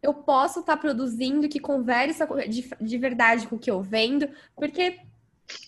[0.00, 4.28] eu posso estar tá produzindo que conversa de, de verdade com o que eu vendo,
[4.54, 5.00] porque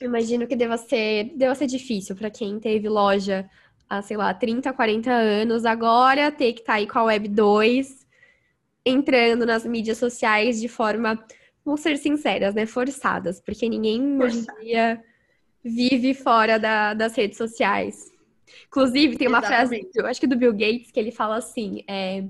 [0.01, 3.51] eu imagino que deva ser, deva ser difícil para quem teve loja
[3.91, 7.29] há, sei lá, 30, 40 anos, agora ter que estar tá aí com a Web
[7.29, 8.02] 2,
[8.85, 11.23] entrando nas mídias sociais de forma,
[11.65, 15.03] vamos ser sinceras, né, forçadas, porque ninguém hoje em dia
[15.65, 18.11] vive fora da, das redes sociais.
[18.67, 19.81] Inclusive, tem uma Exatamente.
[19.81, 22.25] frase, eu acho que do Bill Gates, que ele fala assim: é,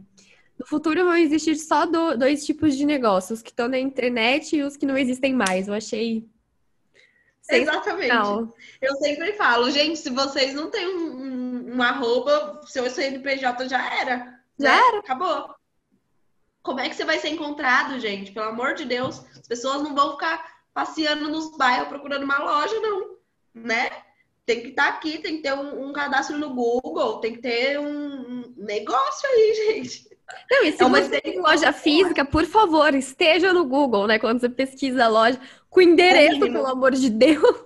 [0.59, 4.57] no futuro vão existir só do, dois tipos de negócios, os que estão na internet
[4.57, 5.69] e os que não existem mais.
[5.69, 6.25] Eu achei.
[7.51, 8.15] Exatamente.
[8.81, 14.01] Eu sempre falo, gente, se vocês não têm um, um, um arroba, seu CNPJ já
[14.01, 14.41] era.
[14.59, 14.83] Já né?
[14.89, 14.99] era.
[15.01, 15.55] Acabou.
[16.63, 18.33] Como é que você vai ser encontrado, gente?
[18.33, 22.79] Pelo amor de Deus, as pessoas não vão ficar passeando nos bairros procurando uma loja,
[22.81, 23.17] não,
[23.55, 23.91] né?
[24.45, 27.41] tem que estar tá aqui, tem que ter um, um, cadastro no Google, tem que
[27.41, 30.11] ter um, negócio aí, gente.
[30.51, 34.19] Não, e se é você tem loja física, por favor, esteja no Google, né?
[34.19, 37.65] Quando você pesquisa a loja, com endereço, é pelo amor de Deus.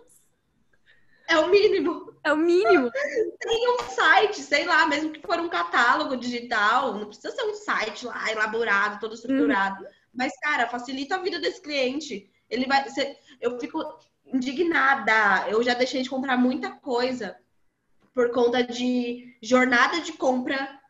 [1.29, 2.06] É o mínimo.
[2.27, 2.91] É o mínimo.
[3.39, 7.55] Tem um site, sei lá, mesmo que for um catálogo digital, não precisa ser um
[7.55, 9.85] site lá elaborado, todo estruturado.
[9.85, 9.89] Hum.
[10.13, 12.29] Mas, cara, facilita a vida desse cliente.
[12.51, 12.85] Ele vai.
[13.41, 13.81] Eu fico
[14.27, 15.49] indignada.
[15.49, 17.37] Eu já deixei de comprar muita coisa
[18.13, 20.81] por conta de jornada de compra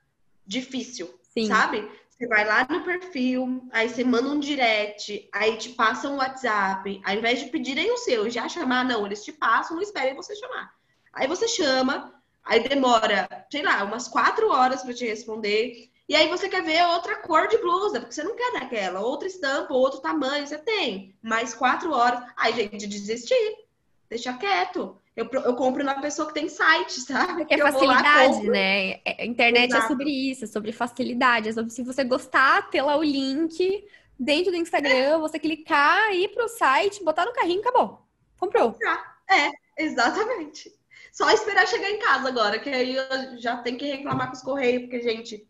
[0.47, 1.49] difícil, Sim.
[1.49, 1.87] sabe?
[2.09, 7.03] Você vai lá no perfil, aí você manda um direct, aí te passam um WhatsApp,
[7.05, 10.35] ao invés de pedirem o seu, já chamar, não, eles te passam, não esperem você
[10.35, 10.76] chamar.
[11.17, 12.13] Aí você chama,
[12.45, 15.91] aí demora, sei lá, umas quatro horas para te responder.
[16.07, 19.27] E aí você quer ver outra cor de blusa, porque você não quer daquela, outra
[19.27, 21.17] estampa, outro tamanho, você tem.
[21.23, 22.23] Mais quatro horas.
[22.37, 23.57] Aí, gente, desistir.
[24.11, 24.99] Deixa quieto.
[25.17, 27.47] Eu, eu compro na pessoa que tem site, sabe?
[27.47, 29.01] Porque é facilidade, né?
[29.19, 29.85] A internet Exato.
[29.85, 31.49] é sobre isso, é sobre facilidade.
[31.49, 33.85] É sobre se você gostar, ter lá o link
[34.19, 38.07] dentro do Instagram, você clicar, ir pro site, botar no carrinho, acabou.
[38.39, 38.77] Comprou.
[39.29, 39.51] É,
[39.83, 40.71] exatamente.
[41.17, 44.43] Só esperar chegar em casa agora, que aí eu já tenho que reclamar com os
[44.43, 45.49] correios, porque, gente,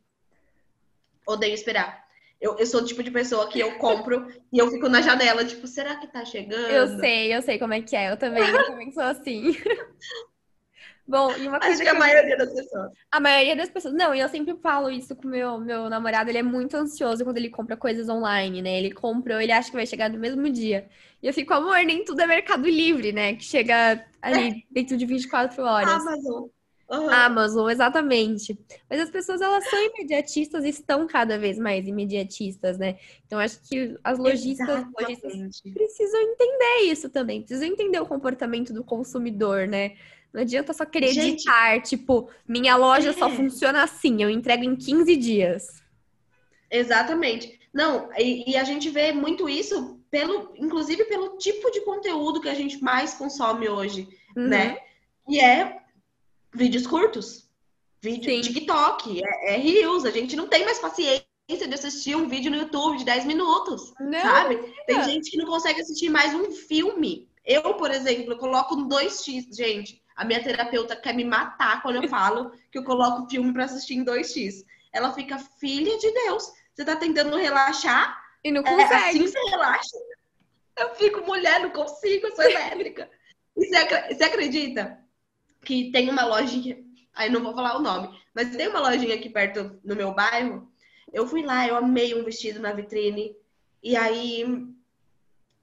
[1.26, 2.06] odeio esperar.
[2.40, 5.44] Eu, eu sou o tipo de pessoa que eu compro e eu fico na janela,
[5.44, 6.70] tipo, será que tá chegando?
[6.70, 8.12] Eu sei, eu sei como é que é.
[8.12, 9.56] Eu também, eu também sou assim.
[11.08, 12.92] Bom, e uma coisa Acho que, que a maioria das pessoas.
[13.12, 13.94] A maioria das pessoas.
[13.94, 17.36] Não, e eu sempre falo isso com meu meu namorado, ele é muito ansioso quando
[17.36, 18.78] ele compra coisas online, né?
[18.78, 20.88] Ele comprou, ele acha que vai chegar no mesmo dia.
[21.22, 23.34] E eu fico, amor, nem tudo é Mercado Livre, né?
[23.34, 25.88] Que chega ali dentro de 24 horas.
[25.88, 26.48] Amazon.
[26.88, 27.10] Uhum.
[27.10, 28.56] Amazon, exatamente.
[28.88, 32.96] Mas as pessoas, elas são imediatistas e estão cada vez mais imediatistas, né?
[33.26, 37.42] Então, acho que as lojistas, lojistas precisam entender isso também.
[37.42, 39.96] Precisam entender o comportamento do consumidor, né?
[40.36, 43.12] Não adianta só querer Gente, editar, tipo, minha loja é.
[43.14, 45.82] só funciona assim, eu entrego em 15 dias.
[46.70, 47.58] Exatamente.
[47.72, 52.50] Não, e, e, a gente vê muito isso pelo, inclusive pelo tipo de conteúdo que
[52.50, 54.48] a gente mais consome hoje, uhum.
[54.48, 54.76] né?
[55.26, 55.80] E é
[56.54, 57.48] vídeos curtos,
[58.02, 58.42] vídeo Sim.
[58.42, 60.04] TikTok, é, é Reels.
[60.04, 63.94] A gente não tem mais paciência de assistir um vídeo no YouTube de 10 minutos,
[63.98, 64.56] não, sabe?
[64.86, 67.26] Tem gente que não consegue assistir mais um filme.
[67.42, 70.04] Eu, por exemplo, eu coloco 2x, gente.
[70.16, 73.94] A minha terapeuta quer me matar quando eu falo que eu coloco filme para assistir
[73.94, 74.64] em 2x.
[74.92, 78.24] Ela fica, filha de Deus, você tá tentando relaxar?
[78.42, 78.92] E não consegue.
[78.92, 79.96] É, assim você relaxa.
[80.78, 83.10] Eu fico, mulher, não consigo, eu sou elétrica.
[83.56, 84.98] E você, você acredita
[85.64, 86.78] que tem uma lojinha,
[87.14, 90.70] aí não vou falar o nome, mas tem uma lojinha aqui perto no meu bairro.
[91.12, 93.34] Eu fui lá, eu amei um vestido na vitrine.
[93.82, 94.44] E aí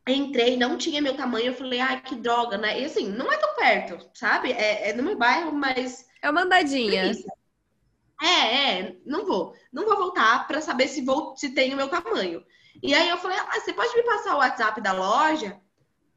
[0.08, 2.80] entrei, não tinha meu tamanho, eu falei, ai, que droga, né?
[2.80, 4.52] E assim, não é tão perto, sabe?
[4.52, 6.06] É, é no meu bairro, mas.
[6.22, 7.12] É uma andadinha.
[8.22, 9.54] É, é, não vou.
[9.72, 12.44] Não vou voltar para saber se vou, se tem o meu tamanho.
[12.82, 15.60] E aí eu falei, ah, você pode me passar o WhatsApp da loja?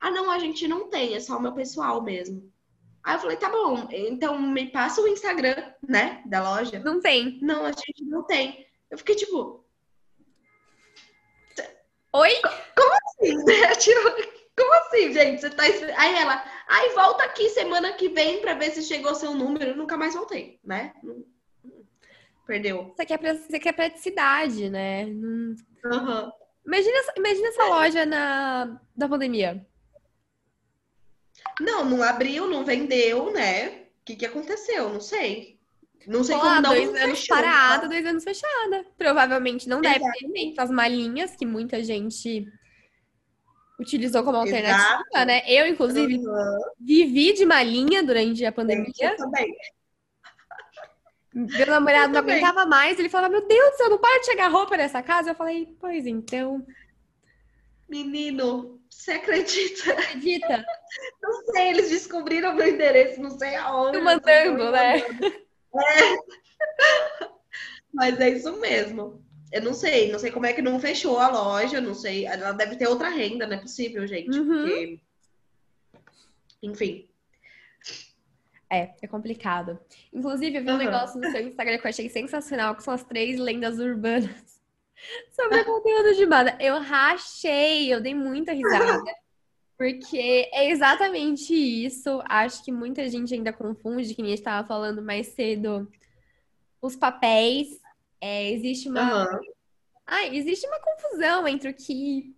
[0.00, 2.52] Ah, não, a gente não tem, é só o meu pessoal mesmo.
[3.02, 6.80] Aí eu falei, tá bom, então me passa o Instagram, né, da loja.
[6.80, 7.38] Não tem.
[7.40, 8.66] Não, a gente não tem.
[8.90, 9.64] Eu fiquei tipo,
[12.16, 12.30] Oi?
[12.74, 13.44] Como assim?
[13.78, 15.40] tipo, como assim, gente?
[15.40, 15.62] Você tá.
[15.64, 19.70] Aí ela, aí volta aqui semana que vem pra ver se chegou seu número.
[19.70, 20.92] Eu nunca mais voltei, né?
[22.46, 22.94] Perdeu.
[22.96, 25.04] Você quer, você quer praticidade, né?
[25.04, 25.56] Uhum.
[26.64, 29.66] Imagina, imagina essa loja na, da pandemia.
[31.60, 33.68] Não, não abriu, não vendeu, né?
[33.68, 34.88] O que, que aconteceu?
[34.88, 35.56] Não sei.
[36.06, 37.88] Não sei como não dois anos fechou, parada, tá?
[37.88, 38.86] dois anos fechada.
[38.96, 42.46] Provavelmente não deve ter feito as malinhas que muita gente
[43.78, 45.26] utilizou como alternativa, Exato.
[45.26, 45.42] né?
[45.46, 46.60] Eu, inclusive, uhum.
[46.80, 48.92] vivi de malinha durante a pandemia.
[49.00, 49.54] Eu também.
[51.34, 54.48] Meu namorado não aguentava mais, ele falava: Meu Deus do céu, não para de chegar
[54.48, 55.30] roupa nessa casa.
[55.30, 56.66] Eu falei: Pois então.
[57.88, 59.92] Menino, você acredita?
[59.92, 60.64] Acredita?
[61.22, 63.98] Não sei, eles descobriram meu endereço, não sei aonde.
[63.98, 64.98] Tô mandando, né?
[64.98, 66.16] É.
[67.92, 69.25] Mas é isso mesmo.
[69.52, 72.26] Eu não sei, não sei como é que não fechou a loja, não sei.
[72.26, 74.38] Ela deve ter outra renda, não é possível, gente.
[74.38, 74.46] Uhum.
[74.46, 75.00] Porque...
[76.62, 77.08] Enfim.
[78.68, 79.78] É, é complicado.
[80.12, 80.78] Inclusive, eu vi um uhum.
[80.78, 84.60] negócio no seu Instagram que eu achei sensacional, que são as três lendas urbanas
[85.30, 86.56] sobre o conteúdo de banda.
[86.60, 89.02] Eu rachei, eu dei muita risada.
[89.78, 92.22] Porque é exatamente isso.
[92.24, 95.86] Acho que muita gente ainda confunde, que a gente estava falando mais cedo,
[96.80, 97.78] os papéis.
[98.26, 99.30] É, existe uma.
[99.30, 99.40] Uhum.
[100.04, 102.34] Ah, existe uma confusão entre o que.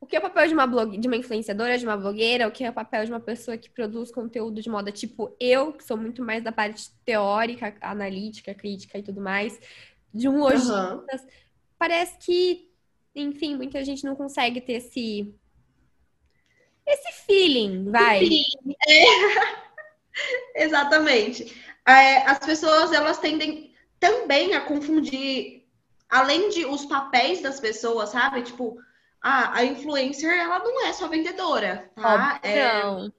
[0.00, 0.98] O que é o papel de uma, blog...
[0.98, 3.70] de uma influenciadora, de uma blogueira, o que é o papel de uma pessoa que
[3.70, 8.98] produz conteúdo de moda, tipo eu, que sou muito mais da parte teórica, analítica, crítica
[8.98, 9.58] e tudo mais,
[10.12, 10.96] de um lojista.
[10.96, 11.06] Uhum.
[11.78, 12.70] Parece que,
[13.14, 15.34] enfim, muita gente não consegue ter esse
[16.86, 18.28] esse feeling, vai.
[18.86, 19.04] É.
[20.64, 21.56] Exatamente.
[21.88, 23.73] É, as pessoas elas tendem
[24.04, 25.66] também a confundir,
[26.10, 28.42] além de os papéis das pessoas, sabe?
[28.42, 28.76] Tipo,
[29.18, 32.38] a, a influencer ela não é só vendedora, tá?
[32.42, 33.10] É, não.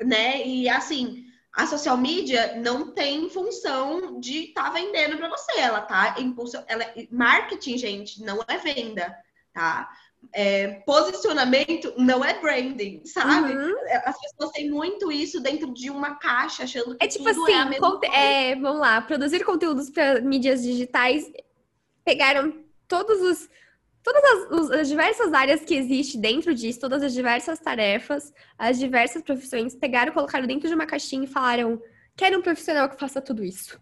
[0.00, 0.46] Né?
[0.46, 5.80] E assim, a social media não tem função de estar tá vendendo para você, ela
[5.80, 9.12] tá impulso, ela marketing, gente, não é venda,
[9.52, 9.90] tá?
[10.32, 13.52] É, posicionamento não é branding, sabe?
[13.54, 13.76] Uhum.
[13.86, 17.52] É, as pessoas têm muito isso dentro de uma caixa, achando que é tipo assim,
[18.12, 21.30] é, é vamos lá, produzir conteúdos para mídias digitais,
[22.04, 22.52] pegaram
[22.88, 23.48] todos os
[24.02, 29.22] todas as, as, diversas áreas que existem dentro disso, todas as diversas tarefas, as diversas
[29.22, 31.80] profissões, pegaram, colocaram dentro de uma caixinha e falaram:
[32.14, 33.80] quero um profissional que faça tudo isso.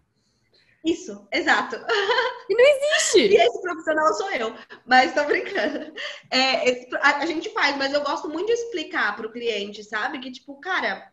[0.83, 1.77] Isso, exato.
[2.49, 3.33] E não existe.
[3.33, 4.53] e esse profissional sou eu,
[4.85, 5.93] mas tô brincando.
[6.29, 9.81] É, esse, a, a, gente faz, mas eu gosto muito de explicar para o cliente,
[9.81, 10.19] sabe?
[10.19, 11.09] Que, tipo, cara,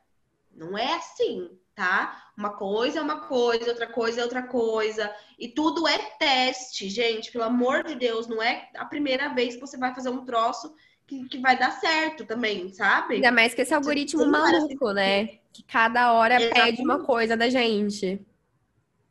[0.52, 2.32] não é assim, tá?
[2.36, 5.14] Uma coisa é uma coisa, outra coisa é outra coisa.
[5.38, 7.30] E tudo é teste, gente.
[7.30, 10.74] Pelo amor de Deus, não é a primeira vez que você vai fazer um troço
[11.06, 13.14] que, que vai dar certo também, sabe?
[13.14, 15.38] Ainda mais que esse algoritmo maluco, né?
[15.52, 16.66] Que cada hora Exatamente.
[16.66, 18.20] pede uma coisa da gente.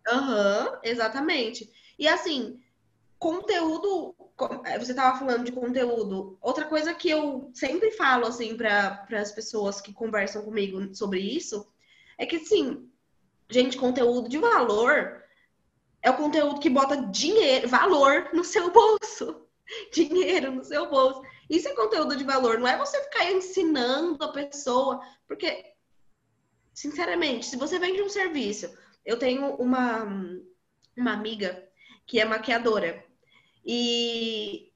[0.10, 1.70] Aham, uhum, exatamente.
[1.98, 2.60] E assim,
[3.18, 4.16] conteúdo.
[4.66, 6.38] É, você estava falando de conteúdo.
[6.42, 11.68] Outra coisa que eu sempre falo, assim, para as pessoas que conversam comigo sobre isso,
[12.18, 12.90] é que, assim,
[13.50, 15.22] gente, conteúdo de valor
[16.02, 19.46] é o conteúdo que bota dinheiro, valor no seu bolso.
[19.94, 21.22] Dinheiro no seu bolso.
[21.50, 25.74] Isso é conteúdo de valor, não é você ficar ensinando a pessoa, porque,
[26.74, 28.72] sinceramente, se você vende um serviço,
[29.10, 30.04] eu tenho uma,
[30.96, 31.68] uma amiga
[32.06, 33.04] que é maquiadora.
[33.66, 34.72] E,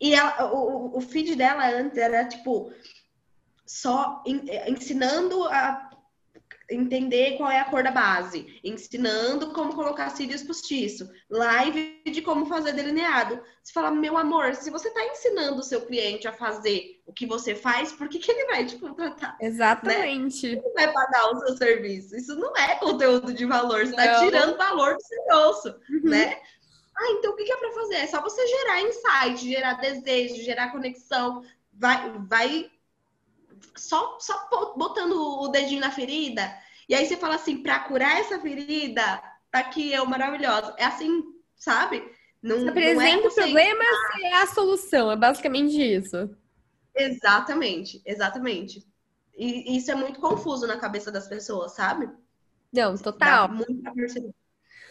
[0.00, 2.72] e ela, o, o feed dela antes era tipo
[3.64, 4.24] só
[4.66, 5.87] ensinando a
[6.70, 12.46] entender qual é a cor da base, ensinando como colocar cílios postiço, live de como
[12.46, 13.40] fazer delineado.
[13.62, 17.26] Você fala, meu amor, se você está ensinando o seu cliente a fazer o que
[17.26, 19.36] você faz, por que, que ele vai te contratar?
[19.40, 20.56] Exatamente.
[20.56, 20.62] Né?
[20.74, 22.16] vai pagar o seu serviço.
[22.16, 26.10] Isso não é conteúdo de valor, você está tirando valor do seu bolso, uhum.
[26.10, 26.38] né?
[26.96, 27.94] Ah, então o que é para fazer?
[27.94, 31.44] É só você gerar insight, gerar desejo, gerar conexão.
[31.72, 32.70] Vai, vai
[33.76, 36.52] só, só botando o dedinho na ferida.
[36.88, 40.74] E aí você fala assim, para curar essa ferida, tá aqui eu maravilhosa.
[40.78, 41.22] É assim,
[41.56, 42.02] sabe?
[42.42, 43.84] Não, você apresenta não é o problema
[44.18, 45.10] e é a solução.
[45.10, 46.30] É basicamente isso.
[46.94, 48.86] Exatamente, exatamente.
[49.36, 52.08] E isso é muito confuso na cabeça das pessoas, sabe?
[52.72, 53.48] Não, total.
[53.48, 54.34] Dá muito pra perceber.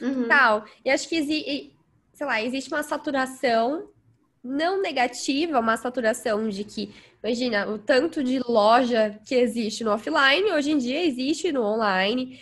[0.02, 0.24] Uhum.
[0.24, 0.66] Total.
[0.86, 3.90] E acho que sei lá, existe uma saturação
[4.44, 6.94] não negativa, uma saturação de que,
[7.28, 12.40] imagina, o tanto de loja que existe no offline, hoje em dia existe no online.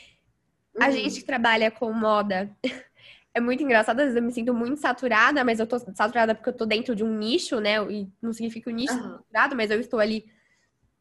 [0.75, 0.83] Uhum.
[0.83, 2.55] A gente que trabalha com moda
[3.33, 6.49] é muito engraçado, às vezes eu me sinto muito saturada, mas eu tô saturada porque
[6.49, 7.77] eu tô dentro de um nicho, né?
[7.91, 9.17] E não significa o nicho uhum.
[9.17, 10.25] saturado, mas eu estou ali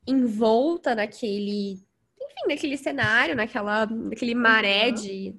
[0.07, 4.95] envolta naquele, enfim, naquele cenário, naquela, naquele maré uhum.
[4.95, 5.37] de,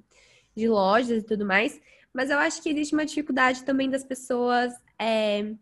[0.56, 1.80] de lojas e tudo mais.
[2.12, 5.52] Mas eu acho que existe uma dificuldade também das pessoas é,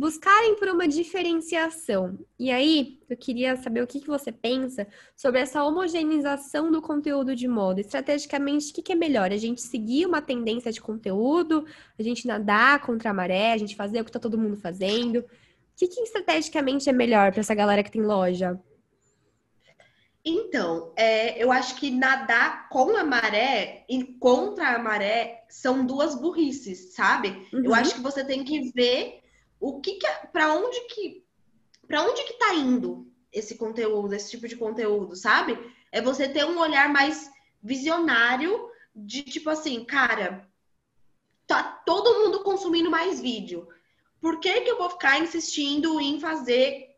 [0.00, 2.18] buscarem por uma diferenciação.
[2.38, 7.36] E aí, eu queria saber o que, que você pensa sobre essa homogeneização do conteúdo
[7.36, 7.82] de moda.
[7.82, 9.30] Estrategicamente, o que, que é melhor?
[9.30, 11.66] A gente seguir uma tendência de conteúdo,
[11.98, 15.18] a gente nadar contra a maré, a gente fazer o que está todo mundo fazendo.
[15.18, 15.26] O
[15.76, 18.58] que, que estrategicamente é melhor para essa galera que tem loja?
[20.24, 26.14] Então, é, eu acho que nadar com a maré e contra a maré são duas
[26.14, 27.46] burrices, sabe?
[27.52, 27.66] Uhum.
[27.66, 29.20] Eu acho que você tem que ver
[29.60, 31.24] o que, que é, para onde que
[31.86, 35.58] para onde que tá indo esse conteúdo, esse tipo de conteúdo, sabe?
[35.90, 37.28] É você ter um olhar mais
[37.62, 40.48] visionário de tipo assim, cara,
[41.46, 43.68] tá todo mundo consumindo mais vídeo.
[44.20, 46.96] Por que que eu vou ficar insistindo em fazer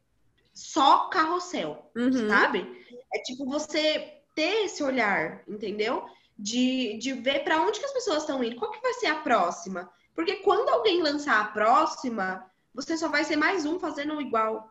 [0.52, 2.28] só carrossel, uhum.
[2.28, 2.66] sabe?
[3.14, 6.04] É tipo você ter esse olhar, entendeu?
[6.38, 9.20] De, de ver para onde que as pessoas estão indo, qual que vai ser a
[9.20, 9.90] próxima.
[10.14, 14.70] Porque quando alguém lançar a próxima, você só vai ser mais um fazendo igual.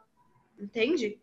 [0.60, 1.20] Entende?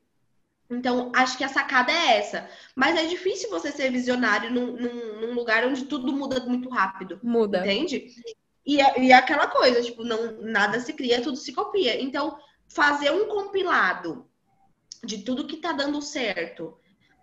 [0.71, 2.49] Então, acho que a sacada é essa.
[2.75, 7.19] Mas é difícil você ser visionário num, num, num lugar onde tudo muda muito rápido.
[7.23, 7.61] Muda.
[7.61, 8.15] Entende?
[8.67, 12.01] E, é, e é aquela coisa, tipo, não, nada se cria, tudo se copia.
[12.01, 12.39] Então,
[12.69, 14.29] fazer um compilado
[15.03, 16.77] de tudo que tá dando certo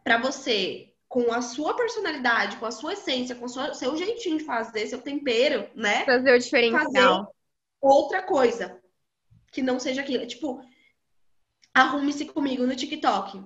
[0.04, 4.44] para você, com a sua personalidade, com a sua essência, com o seu jeitinho de
[4.44, 6.04] fazer, seu tempero, né?
[6.04, 6.92] Fazer o diferencial.
[6.92, 7.28] Fazer
[7.80, 8.82] outra coisa
[9.56, 10.28] que não seja aquilo.
[10.28, 10.62] Tipo,
[11.74, 13.42] arrume-se comigo no TikTok.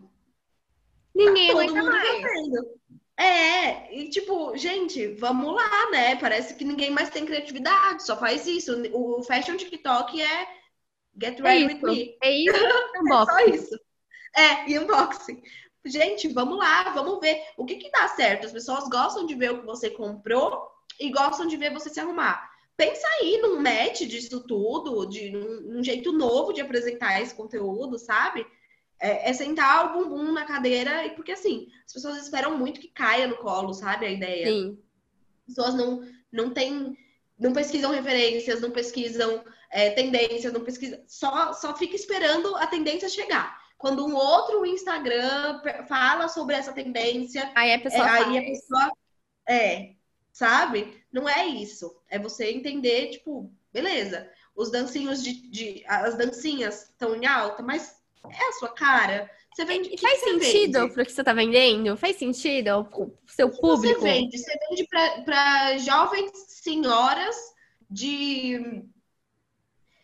[1.14, 2.22] Ninguém tá todo mundo mais.
[2.22, 2.80] Fazendo.
[3.16, 6.16] É, e tipo, gente, vamos lá, né?
[6.16, 8.74] Parece que ninguém mais tem criatividade, só faz isso.
[8.94, 10.48] O fashion TikTok é
[11.22, 12.18] get ready é with me.
[12.24, 13.80] É isso, é só isso.
[14.36, 15.44] É, e unboxing.
[15.86, 18.46] Gente, vamos lá, vamos ver o que que dá certo.
[18.46, 20.68] As pessoas gostam de ver o que você comprou
[21.00, 22.49] e gostam de ver você se arrumar.
[22.80, 28.00] Pensa aí num match disso tudo, de um, um jeito novo de apresentar esse conteúdo,
[28.00, 28.48] sabe?
[29.02, 32.88] É, é, sentar o bumbum na cadeira, e porque assim, as pessoas esperam muito que
[32.88, 34.06] caia no colo, sabe?
[34.06, 34.48] A ideia.
[34.48, 34.80] Sim.
[35.46, 36.98] As pessoas não, não têm
[37.38, 43.10] não pesquisam referências, não pesquisam é, tendências, não pesquisam, só, só fica esperando a tendência
[43.10, 43.60] chegar.
[43.78, 48.92] Quando um outro Instagram fala sobre essa tendência, aí a pessoa, é, aí a pessoa
[49.50, 49.96] é,
[50.40, 51.04] sabe?
[51.12, 51.94] Não é isso.
[52.08, 58.00] É você entender, tipo, beleza, os dancinhos de, de as dancinhas estão em alta, mas
[58.26, 59.30] é a sua cara.
[59.54, 59.90] Você vende.
[59.90, 60.94] Que faz sentido vende?
[60.94, 61.98] pro que você tá vendendo?
[61.98, 64.00] Faz sentido pro seu público?
[64.00, 64.38] Você vende.
[64.38, 64.88] Você vende
[65.26, 67.36] para jovens senhoras
[67.90, 68.86] de.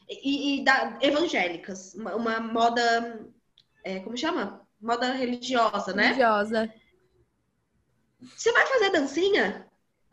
[0.10, 1.94] E, e da, evangélicas.
[1.96, 3.26] Uma, uma moda.
[3.86, 4.68] É, como chama?
[4.82, 6.08] Moda religiosa, né?
[6.08, 6.74] Religiosa.
[8.36, 9.66] Você vai fazer dancinha?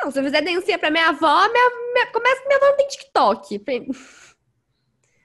[0.03, 2.77] Não, se eu fizer dancinha pra minha avó, minha, minha, começa que minha avó não
[2.77, 3.65] tem TikTok.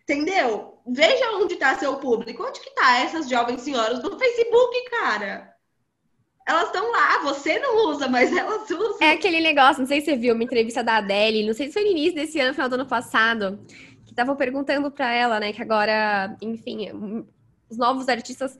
[0.03, 0.79] Entendeu?
[0.87, 2.43] Veja onde está seu público.
[2.43, 5.53] Onde que tá essas jovens senhoras no Facebook, cara?
[6.47, 8.97] Elas estão lá, você não usa, mas elas usam.
[9.01, 11.73] É aquele negócio, não sei se você viu uma entrevista da Adele, não sei se
[11.73, 13.59] foi no início desse ano, final do ano passado,
[14.05, 17.25] que estavam perguntando para ela, né, que agora, enfim,
[17.69, 18.57] os novos artistas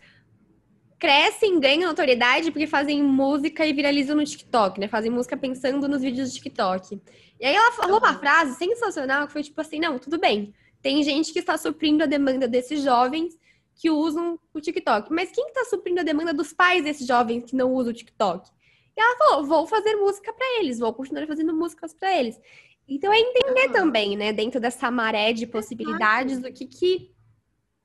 [1.00, 4.88] crescem, ganham notoriedade porque fazem música e viralizam no TikTok, né?
[4.88, 7.00] Fazem música pensando nos vídeos do TikTok.
[7.40, 10.54] E aí ela falou uma frase sensacional que foi tipo assim, não, tudo bem.
[10.82, 13.38] Tem gente que está suprindo a demanda desses jovens
[13.76, 15.12] que usam o TikTok.
[15.14, 18.50] Mas quem está suprindo a demanda dos pais desses jovens que não usam o TikTok?
[18.96, 22.40] E ela falou: vou fazer música para eles, vou continuar fazendo músicas para eles.
[22.88, 27.12] Então é entender também, né, dentro dessa maré de possibilidades, o que, que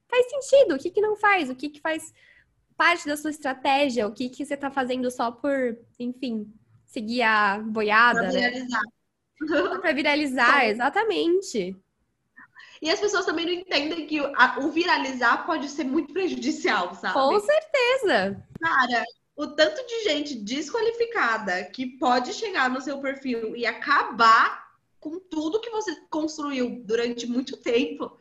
[0.08, 2.14] faz sentido, o que, que não faz, o que, que faz
[2.76, 6.52] parte da sua estratégia, o que, que você está fazendo só por, enfim,
[6.86, 8.20] seguir a boiada.
[8.20, 8.50] Para né?
[8.50, 8.82] viralizar.
[8.82, 9.78] Né?
[9.80, 11.76] Para viralizar, exatamente.
[12.80, 17.14] E as pessoas também não entendem que o viralizar pode ser muito prejudicial, sabe?
[17.14, 18.44] Com certeza.
[18.60, 19.04] Cara,
[19.36, 24.62] o tanto de gente desqualificada que pode chegar no seu perfil e acabar
[24.98, 28.16] com tudo que você construiu durante muito tempo,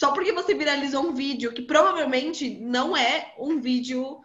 [0.00, 4.24] só porque você viralizou um vídeo que provavelmente não é um vídeo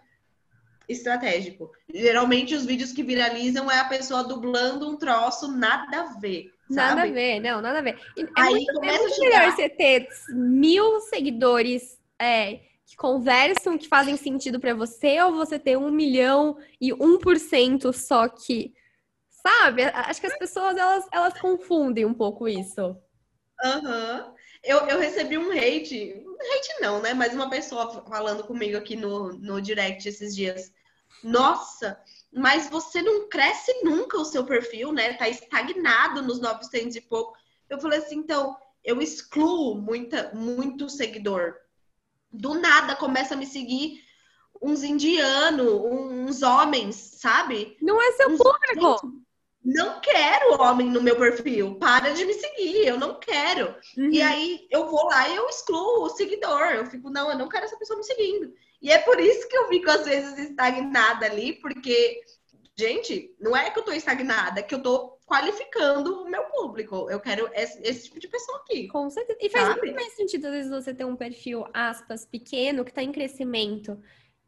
[0.88, 1.70] estratégico.
[1.94, 6.50] Geralmente os vídeos que viralizam é a pessoa dublando um troço nada a ver.
[6.70, 8.00] Nada a ver, não, nada a ver.
[8.18, 13.90] É Aí muito, começa é muito melhor você ter mil seguidores é, que conversam, que
[13.90, 18.74] fazem sentido para você, ou você ter um milhão e um por cento só que.
[19.30, 19.84] Sabe?
[19.84, 22.96] Acho que as pessoas elas, elas confundem um pouco isso.
[23.62, 24.28] Aham.
[24.30, 24.35] Uhum.
[24.66, 27.14] Eu, eu recebi um hate, hate não, né?
[27.14, 30.72] Mas uma pessoa falando comigo aqui no, no direct esses dias.
[31.24, 32.00] Nossa,
[32.34, 35.14] mas você não cresce nunca o seu perfil, né?
[35.14, 37.38] Tá estagnado nos 900 e pouco.
[37.70, 41.56] Eu falei assim, então, eu excluo muita, muito seguidor.
[42.32, 44.04] Do nada começa a me seguir
[44.62, 47.78] uns indianos, uns homens, sabe?
[47.82, 49.25] Não é seu uns público.
[49.66, 51.76] Não quero homem no meu perfil.
[51.76, 53.76] Para de me seguir, eu não quero.
[53.98, 54.12] Uhum.
[54.12, 56.68] E aí eu vou lá e eu excluo o seguidor.
[56.68, 58.54] Eu fico, não, eu não quero essa pessoa me seguindo.
[58.80, 62.22] E é por isso que eu fico, às vezes, estagnada ali, porque,
[62.78, 67.10] gente, não é que eu tô estagnada, é que eu tô qualificando o meu público.
[67.10, 68.88] Eu quero esse, esse tipo de pessoa aqui.
[68.90, 69.40] Com certeza.
[69.42, 69.82] E faz sabe?
[69.82, 74.00] muito mais sentido, às vezes, você ter um perfil, aspas, pequeno, que tá em crescimento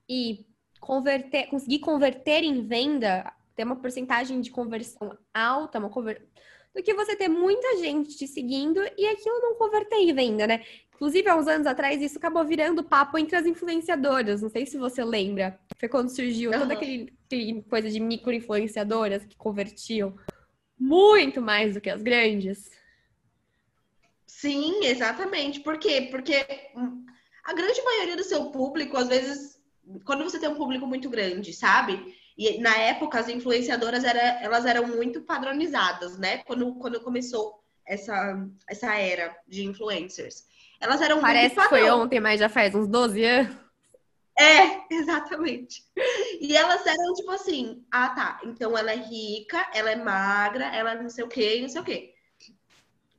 [0.07, 0.45] e
[0.79, 6.21] converter, conseguir converter em venda, ter uma porcentagem de conversão alta, uma conver...
[6.73, 10.63] do que você ter muita gente te seguindo e aquilo não converter em venda, né?
[10.93, 14.41] Inclusive, há uns anos atrás, isso acabou virando papo entre as influenciadoras.
[14.41, 15.59] Não sei se você lembra.
[15.79, 16.59] Foi quando surgiu uhum.
[16.59, 20.15] toda aquele, aquele coisa de micro-influenciadoras que convertiam
[20.79, 22.69] muito mais do que as grandes.
[24.25, 25.59] Sim, exatamente.
[25.61, 26.09] Por quê?
[26.11, 26.45] Porque
[27.43, 29.59] a grande maioria do seu público, às vezes,
[30.05, 32.15] quando você tem um público muito grande, sabe?
[32.37, 36.39] E na época, as influenciadoras era, elas eram muito padronizadas, né?
[36.39, 40.45] Quando, quando começou essa, essa era de influencers.
[40.79, 43.57] Elas eram Parece que foi ontem, mas já faz uns 12 anos.
[44.37, 45.83] É, exatamente.
[46.39, 48.39] E elas eram tipo assim: ah, tá.
[48.43, 51.81] Então ela é rica, ela é magra, ela é não sei o quê, não sei
[51.81, 52.13] o quê.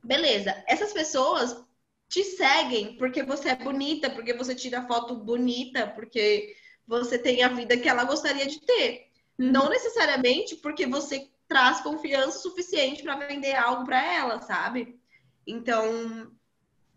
[0.01, 0.63] Beleza.
[0.65, 1.61] Essas pessoas
[2.07, 6.55] te seguem porque você é bonita, porque você tira foto bonita, porque
[6.87, 9.08] você tem a vida que ela gostaria de ter.
[9.39, 14.99] Não necessariamente porque você traz confiança suficiente para vender algo para ela, sabe?
[15.47, 16.29] Então,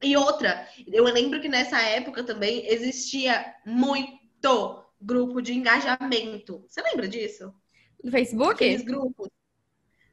[0.03, 6.65] e outra, eu lembro que nessa época também existia muito grupo de engajamento.
[6.69, 7.55] Você lembra disso?
[8.03, 8.55] No Facebook?
[8.55, 9.29] Aqueles grupos.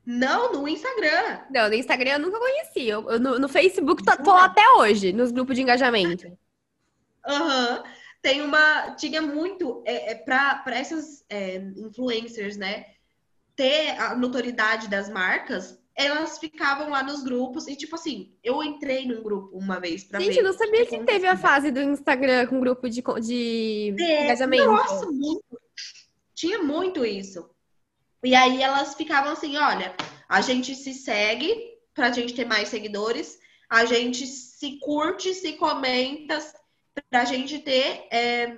[0.06, 1.46] Não, no Instagram.
[1.50, 2.88] Não, no Instagram eu nunca conheci.
[2.88, 6.38] Eu, eu no, no, Facebook tô, tô até hoje, nos grupos de engajamento.
[7.28, 7.78] Aham.
[7.78, 7.99] Uhum.
[8.22, 8.92] Tem uma.
[8.96, 9.84] Tinha muito.
[9.86, 12.86] É, é, para essas é, influencers, né?
[13.56, 19.06] Ter a notoriedade das marcas, elas ficavam lá nos grupos e, tipo assim, eu entrei
[19.06, 20.40] num grupo uma vez pra Gente, ver.
[20.40, 24.66] eu não sabia que teve a fase do Instagram com grupo de, de É, engajamento.
[24.66, 25.60] Nossa, muito.
[26.34, 27.50] Tinha muito isso.
[28.24, 29.94] E aí elas ficavam assim, olha,
[30.30, 31.54] a gente se segue
[31.94, 33.38] pra gente ter mais seguidores,
[33.70, 36.40] a gente se curte, se comenta,
[37.10, 38.56] pra gente ter é,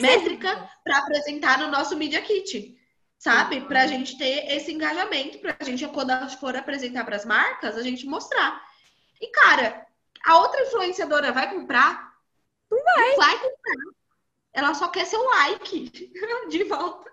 [0.00, 2.76] métrica pra apresentar no nosso Media Kit.
[3.18, 3.62] Sabe?
[3.62, 7.82] Pra gente ter esse engajamento, pra gente, quando a gente for apresentar pras marcas, a
[7.82, 8.62] gente mostrar.
[9.20, 9.86] E, cara,
[10.24, 12.12] a outra influenciadora vai comprar?
[12.70, 13.16] Não vai.
[13.16, 13.96] Vai comprar.
[14.52, 15.90] Ela só quer seu like
[16.48, 17.10] de volta.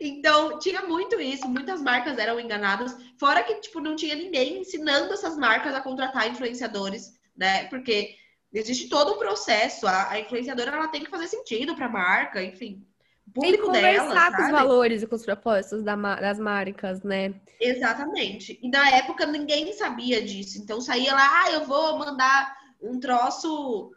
[0.00, 5.12] Então, tinha muito isso, muitas marcas eram enganadas, fora que, tipo, não tinha ninguém ensinando
[5.12, 7.64] essas marcas a contratar influenciadores, né?
[7.68, 8.16] Porque
[8.52, 12.86] existe todo um processo, a, a influenciadora, ela tem que fazer sentido pra marca, enfim.
[13.28, 16.38] O Tem que público dela, conversar com os valores e com os propósitos da das
[16.38, 17.40] marcas, né?
[17.58, 18.58] Exatamente.
[18.62, 20.58] E na época ninguém sabia disso.
[20.58, 23.96] Então saía lá, ah, eu vou mandar um troço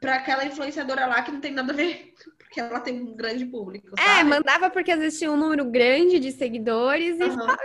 [0.00, 3.46] pra aquela influenciadora lá que não tem nada a ver, porque ela tem um grande
[3.46, 4.24] público, É, sabe?
[4.24, 7.56] mandava porque às vezes tinha um número grande de seguidores e, Aham.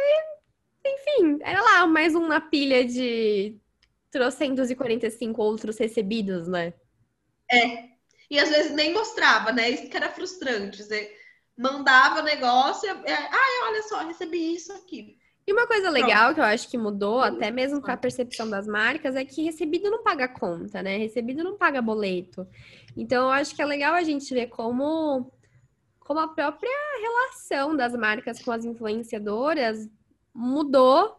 [0.86, 3.58] enfim, era lá mais um na pilha de
[4.18, 6.74] trocentos e quarenta e cinco outros recebidos, né?
[8.30, 9.70] E às vezes nem mostrava, né?
[9.70, 10.84] Isso que era frustrante.
[11.56, 15.18] Mandava negócio, e, ah, olha só, recebi isso aqui.
[15.46, 17.30] E uma coisa legal que eu acho que mudou, Sim.
[17.30, 20.98] até mesmo com a percepção das marcas, é que recebido não paga conta, né?
[20.98, 22.46] Recebido não paga boleto.
[22.98, 25.32] Então, eu acho que é legal a gente ver como,
[26.00, 29.88] como a própria relação das marcas com as influenciadoras
[30.34, 31.16] mudou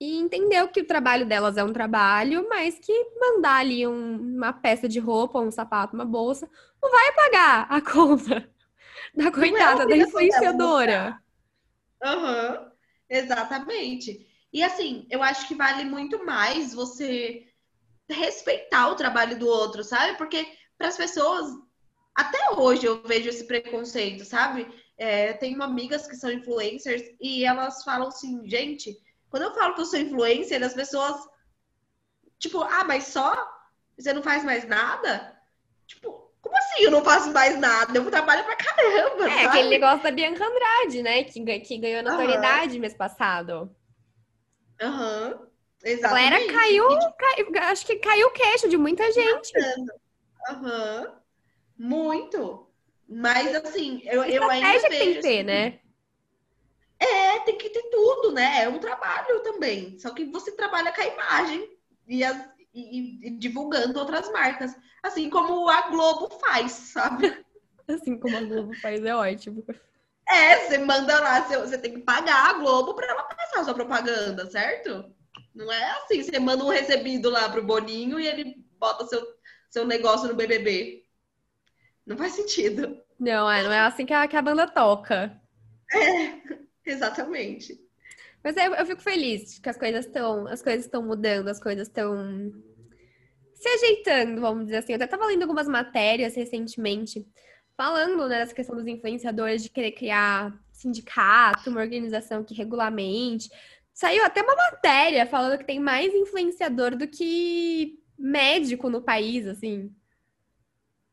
[0.00, 4.52] e entendeu que o trabalho delas é um trabalho, mas que mandar ali um- uma
[4.52, 6.48] peça de roupa, um sapato, uma bolsa,
[6.82, 8.50] não vai pagar a conta
[9.14, 11.20] da coitada da obrigação dela influenciadora.
[12.02, 12.72] Aham,
[13.08, 14.26] exatamente.
[14.52, 17.46] E assim, eu acho que vale muito mais você
[18.10, 20.16] respeitar o trabalho do outro, sabe?
[20.18, 20.46] Porque
[20.78, 21.46] para as pessoas,
[22.14, 24.66] até hoje eu vejo esse preconceito, sabe?
[24.98, 28.96] É, tenho amigas que são influencers e elas falam assim, gente,
[29.30, 31.16] quando eu falo que eu sou influencer, as pessoas,
[32.38, 33.48] tipo, ah, mas só?
[33.98, 35.38] Você não faz mais nada?
[35.86, 37.96] Tipo, como assim eu não faço mais nada?
[37.96, 39.46] Eu trabalho pra caramba, É, sabe?
[39.46, 41.24] aquele negócio da Bianca Andrade, né?
[41.24, 43.74] Que, que ganhou notoriedade mês passado.
[44.80, 45.46] Aham,
[45.84, 46.30] A exatamente.
[46.30, 49.52] galera caiu, caiu- acho que caiu o queixo de muita gente.
[50.48, 51.20] Aham.
[51.78, 52.66] Muito.
[53.08, 55.80] Mas assim, eu, eu ainda Estratégia que tem que ter, assim, né?
[57.00, 58.64] É, tem que ter tudo, né?
[58.64, 59.98] É um trabalho também.
[59.98, 64.76] Só que você trabalha com a imagem e, as- e- e divulgando outras marcas.
[65.02, 67.44] Assim como a Globo faz, sabe?
[67.88, 69.64] Assim como a Globo faz, é ótimo.
[70.28, 73.74] É, você manda lá, você, tem que pagar a Globo para ela passar a sua
[73.74, 75.12] propaganda, certo?
[75.54, 79.26] Não é assim, você manda um recebido lá pro Boninho e ele bota seu,
[79.68, 81.04] seu negócio no BBB.
[82.06, 83.00] Não faz sentido.
[83.18, 85.40] Não, é, não é assim que a, que a banda toca.
[86.90, 87.78] Exatamente.
[88.42, 91.88] Mas eu, eu fico feliz que as coisas estão, as coisas estão mudando, as coisas
[91.88, 92.52] estão
[93.54, 94.92] se ajeitando, vamos dizer assim.
[94.92, 97.26] Eu até estava lendo algumas matérias recentemente
[97.76, 103.48] falando né, dessa questão dos influenciadores de querer criar sindicato, uma organização que regulamente.
[103.92, 109.94] Saiu até uma matéria falando que tem mais influenciador do que médico no país, assim.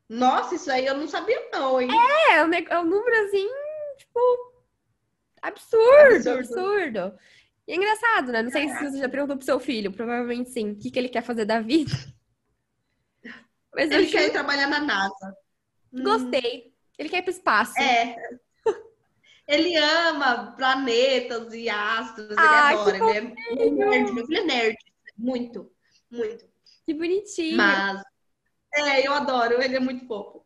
[0.07, 1.89] Nossa, isso aí eu não sabia, não, hein?
[2.29, 3.47] É, é um, é um número assim,
[3.97, 4.19] tipo,
[5.41, 6.59] absurdo, Absurdo.
[6.59, 7.19] absurdo.
[7.67, 8.41] E é engraçado, né?
[8.41, 11.09] Não sei se você já perguntou pro seu filho, provavelmente sim, o que, que ele
[11.09, 11.91] quer fazer da vida.
[13.75, 15.37] Mas Ele quer ir trabalhar na NASA.
[15.93, 16.73] Hum, gostei.
[16.97, 17.79] Ele quer ir pro espaço.
[17.79, 18.15] É.
[19.47, 22.97] Ele ama planetas e astros, Ah, ele adora.
[22.97, 24.11] Ele é muito nerd.
[24.13, 24.77] Meu filho é nerd.
[25.17, 25.71] Muito,
[26.11, 26.45] muito.
[26.85, 27.55] Que bonitinho.
[27.55, 28.01] Mas,
[28.73, 30.45] é, eu adoro, ele é muito fofo.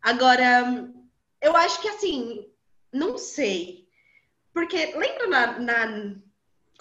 [0.00, 0.92] Agora,
[1.40, 2.50] eu acho que assim,
[2.92, 3.81] não sei.
[4.52, 5.58] Porque lembra na.
[5.58, 6.14] na...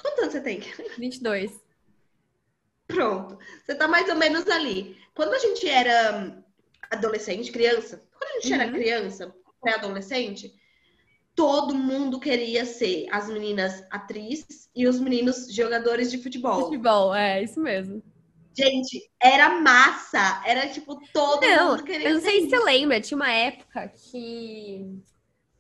[0.01, 0.59] Quantos anos você tem?
[0.97, 1.51] 22.
[2.88, 3.38] Pronto.
[3.65, 4.97] Você tá mais ou menos ali.
[5.15, 6.43] Quando a gente era
[6.89, 8.74] adolescente, criança, quando a gente era Uhum.
[8.74, 10.53] criança, pré-adolescente,
[11.36, 16.65] todo mundo queria ser as meninas atrizes e os meninos jogadores de futebol.
[16.65, 18.03] Futebol, é isso mesmo.
[18.53, 20.41] Gente, era massa.
[20.45, 23.32] Era tipo, todo Não, mundo queria eu não ser sei se você lembra, tinha uma
[23.32, 25.01] época que.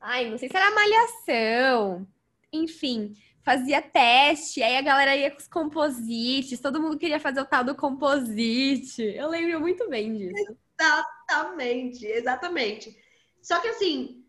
[0.01, 2.07] Ai, não sei se era malhação.
[2.51, 7.45] Enfim, fazia teste, aí a galera ia com os composites, todo mundo queria fazer o
[7.45, 9.03] tal do composite.
[9.03, 10.57] Eu lembro muito bem disso.
[10.79, 12.97] Exatamente, exatamente.
[13.41, 14.25] Só que assim,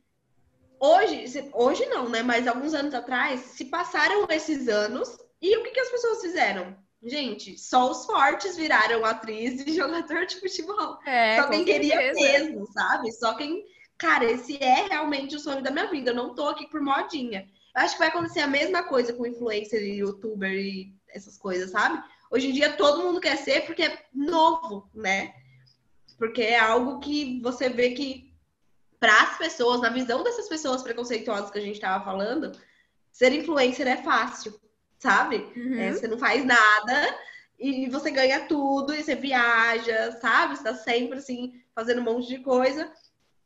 [0.78, 2.22] hoje, hoje não, né?
[2.22, 6.76] Mas alguns anos atrás, se passaram esses anos e o que, que as pessoas fizeram?
[7.04, 10.98] Gente, só os fortes viraram atriz e jogador de futebol.
[11.04, 13.10] É, só quem queria mesmo, sabe?
[13.12, 13.64] Só quem.
[14.02, 16.10] Cara, esse é realmente o sonho da minha vida.
[16.10, 17.48] Eu não tô aqui por modinha.
[17.72, 21.70] Eu acho que vai acontecer a mesma coisa com influencer e youtuber e essas coisas,
[21.70, 22.02] sabe?
[22.28, 25.32] Hoje em dia todo mundo quer ser porque é novo, né?
[26.18, 28.34] Porque é algo que você vê que
[28.98, 32.50] para as pessoas, na visão dessas pessoas preconceituosas que a gente estava falando,
[33.12, 34.60] ser influencer é fácil
[34.98, 35.38] sabe?
[35.56, 35.80] Uhum.
[35.80, 37.18] É, você não faz nada
[37.58, 40.56] e você ganha tudo e você viaja, sabe?
[40.56, 42.90] Você tá sempre assim, fazendo um monte de coisa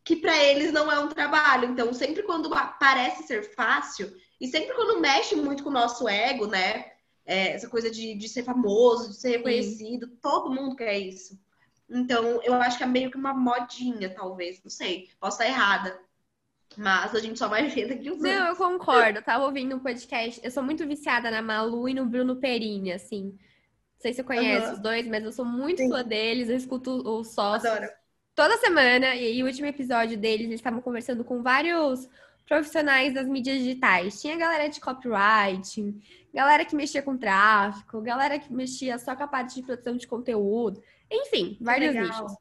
[0.07, 1.69] que para eles não é um trabalho.
[1.69, 2.49] Então, sempre quando
[2.79, 6.93] parece ser fácil e sempre quando mexe muito com o nosso ego, né?
[7.27, 10.19] É, essa coisa de, de ser famoso, de ser reconhecido, Sim.
[10.23, 11.37] todo mundo quer isso.
[11.91, 15.11] Então, eu acho que é meio que uma modinha, talvez, não sei.
[15.19, 15.99] Posso estar errada.
[16.77, 19.19] Mas a gente só vai ver daqui uns Não, eu concordo.
[19.19, 20.41] Eu tava ouvindo um podcast.
[20.45, 23.25] Eu sou muito viciada na Malu e no Bruno Perini, assim.
[23.25, 24.73] Não sei se você conhece uhum.
[24.75, 25.91] os dois, mas eu sou muito Sim.
[25.91, 26.49] fã deles.
[26.49, 27.91] Eu escuto o sócios Adoro.
[28.37, 29.17] Toda semana.
[29.17, 32.09] E aí, o último episódio deles, eles estavam conversando com vários
[32.47, 34.21] profissionais das mídias digitais.
[34.21, 36.01] Tinha galera de copywriting,
[36.33, 40.07] galera que mexia com tráfico, galera que mexia só com a parte de produção de
[40.07, 40.81] conteúdo.
[41.11, 42.33] Enfim, vários nichos.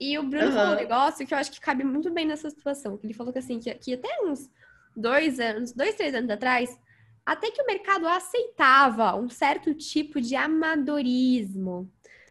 [0.00, 0.52] E o Bruno uhum.
[0.52, 2.96] falou um negócio que eu acho que cabe muito bem nessa situação.
[2.96, 4.50] Que ele falou que assim, que, que até uns
[4.96, 6.76] dois anos, dois, três anos atrás,
[7.24, 11.90] até que o mercado aceitava um certo tipo de amadorismo.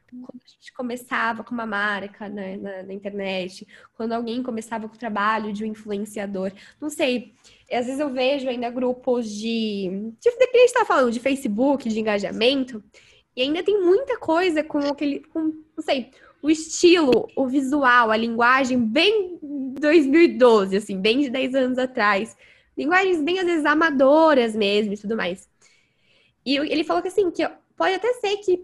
[0.10, 4.96] Quando a gente começava com uma marca né, na, na, internet, quando alguém começava com
[4.96, 6.52] o trabalho de um influenciador.
[6.80, 7.34] Não sei,
[7.72, 10.14] às vezes eu vejo ainda grupos de.
[10.20, 12.84] Tipo, que a gente tá falando, de Facebook, de engajamento,
[13.36, 15.20] e ainda tem muita coisa com aquele.
[15.22, 21.56] Com, não sei, o estilo, o visual, a linguagem bem 2012, assim, bem de 10
[21.56, 22.38] anos atrás.
[22.78, 25.50] Linguagens bem, às vezes, amadoras mesmo e tudo mais.
[26.46, 28.64] E ele falou que, assim, que pode até ser que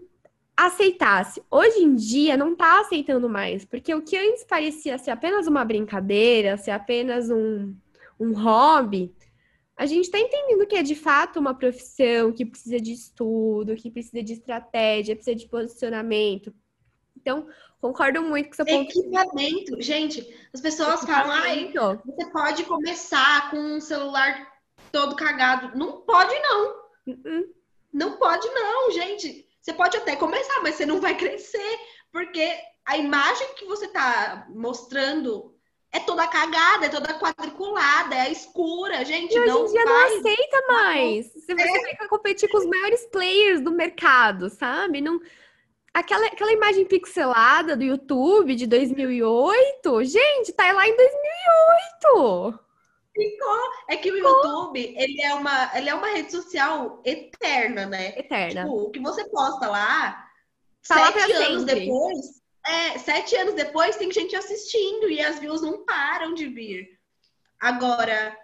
[0.56, 1.42] aceitasse.
[1.50, 3.64] Hoje em dia, não tá aceitando mais.
[3.64, 7.74] Porque o que antes parecia ser apenas uma brincadeira, ser apenas um,
[8.18, 9.14] um hobby,
[9.76, 13.90] a gente está entendendo que é de fato uma profissão que precisa de estudo, que
[13.90, 16.54] precisa de estratégia, precisa de posicionamento.
[17.16, 17.46] Então,
[17.82, 18.88] Concordo muito com seu ponto.
[18.88, 19.82] Equipamento.
[19.82, 20.24] Gente,
[20.54, 21.72] as pessoas falam, ai,
[22.06, 24.52] você pode começar com um celular
[24.92, 25.76] todo cagado.
[25.76, 26.70] Não pode, não.
[27.08, 27.44] Uh -uh.
[27.92, 29.44] Não pode, não, gente.
[29.62, 31.78] Você pode até começar, mas você não vai crescer.
[32.12, 32.52] Porque
[32.84, 35.54] a imagem que você tá mostrando
[35.92, 39.34] é toda cagada, é toda quadriculada, é escura, gente.
[39.34, 40.12] E hoje em dia faz.
[40.12, 41.32] não aceita mais.
[41.32, 41.96] Você é.
[41.96, 45.00] vai competir com os maiores players do mercado, sabe?
[45.00, 45.20] Não
[45.94, 52.58] Aquela, aquela imagem pixelada do YouTube de 2008, gente, tá lá em 2008.
[53.14, 53.58] Ficou.
[53.88, 58.18] É que o YouTube, ele é, uma, ele é uma rede social eterna, né?
[58.18, 58.62] Eterna.
[58.62, 60.28] Tipo, o que você posta lá,
[60.86, 61.80] tá sete anos sempre.
[61.80, 66.98] depois, é, sete anos depois tem gente assistindo e as views não param de vir.
[67.60, 68.36] Agora,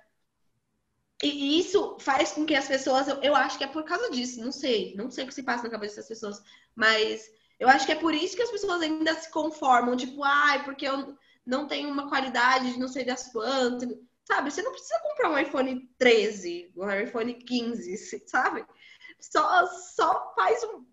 [1.22, 4.40] e isso faz com que as pessoas, eu, eu acho que é por causa disso,
[4.40, 6.42] não sei, não sei o que se passa na cabeça das pessoas,
[6.76, 10.58] mas eu acho que é por isso que as pessoas ainda se conformam, tipo, ai,
[10.58, 13.88] ah, porque eu não tenho uma qualidade de não sei das quantas.
[14.28, 17.96] Sabe, você não precisa comprar um iPhone 13, um iPhone 15,
[18.28, 18.62] sabe?
[19.18, 20.84] Só, só faz um,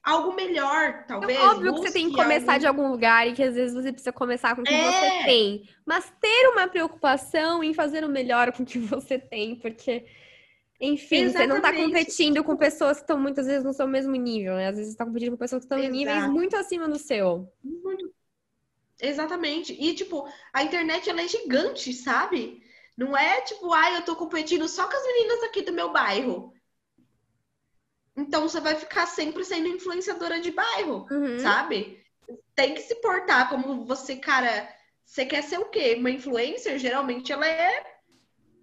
[0.00, 1.36] algo melhor, talvez.
[1.36, 2.60] É óbvio que você tem que começar algo...
[2.60, 4.92] de algum lugar e que às vezes você precisa começar com o que é...
[4.92, 5.68] você tem.
[5.84, 10.06] Mas ter uma preocupação em fazer o melhor com o que você tem, porque
[10.80, 11.32] enfim, Exatamente.
[11.32, 14.68] você não está competindo com pessoas que estão muitas vezes no seu mesmo nível, né?
[14.68, 17.52] Às vezes você está competindo com pessoas que estão em níveis muito acima do seu.
[17.60, 18.14] Muito.
[19.00, 19.72] Exatamente.
[19.72, 22.62] E, tipo, a internet ela é gigante, sabe?
[22.98, 26.52] Não é tipo, ah, eu tô competindo só com as meninas aqui do meu bairro.
[28.16, 31.38] Então você vai ficar sempre sendo influenciadora de bairro, uhum.
[31.38, 32.04] sabe?
[32.56, 34.68] Tem que se portar como você, cara.
[35.04, 35.94] Você quer ser o quê?
[35.96, 36.76] Uma influencer?
[36.76, 37.86] Geralmente ela é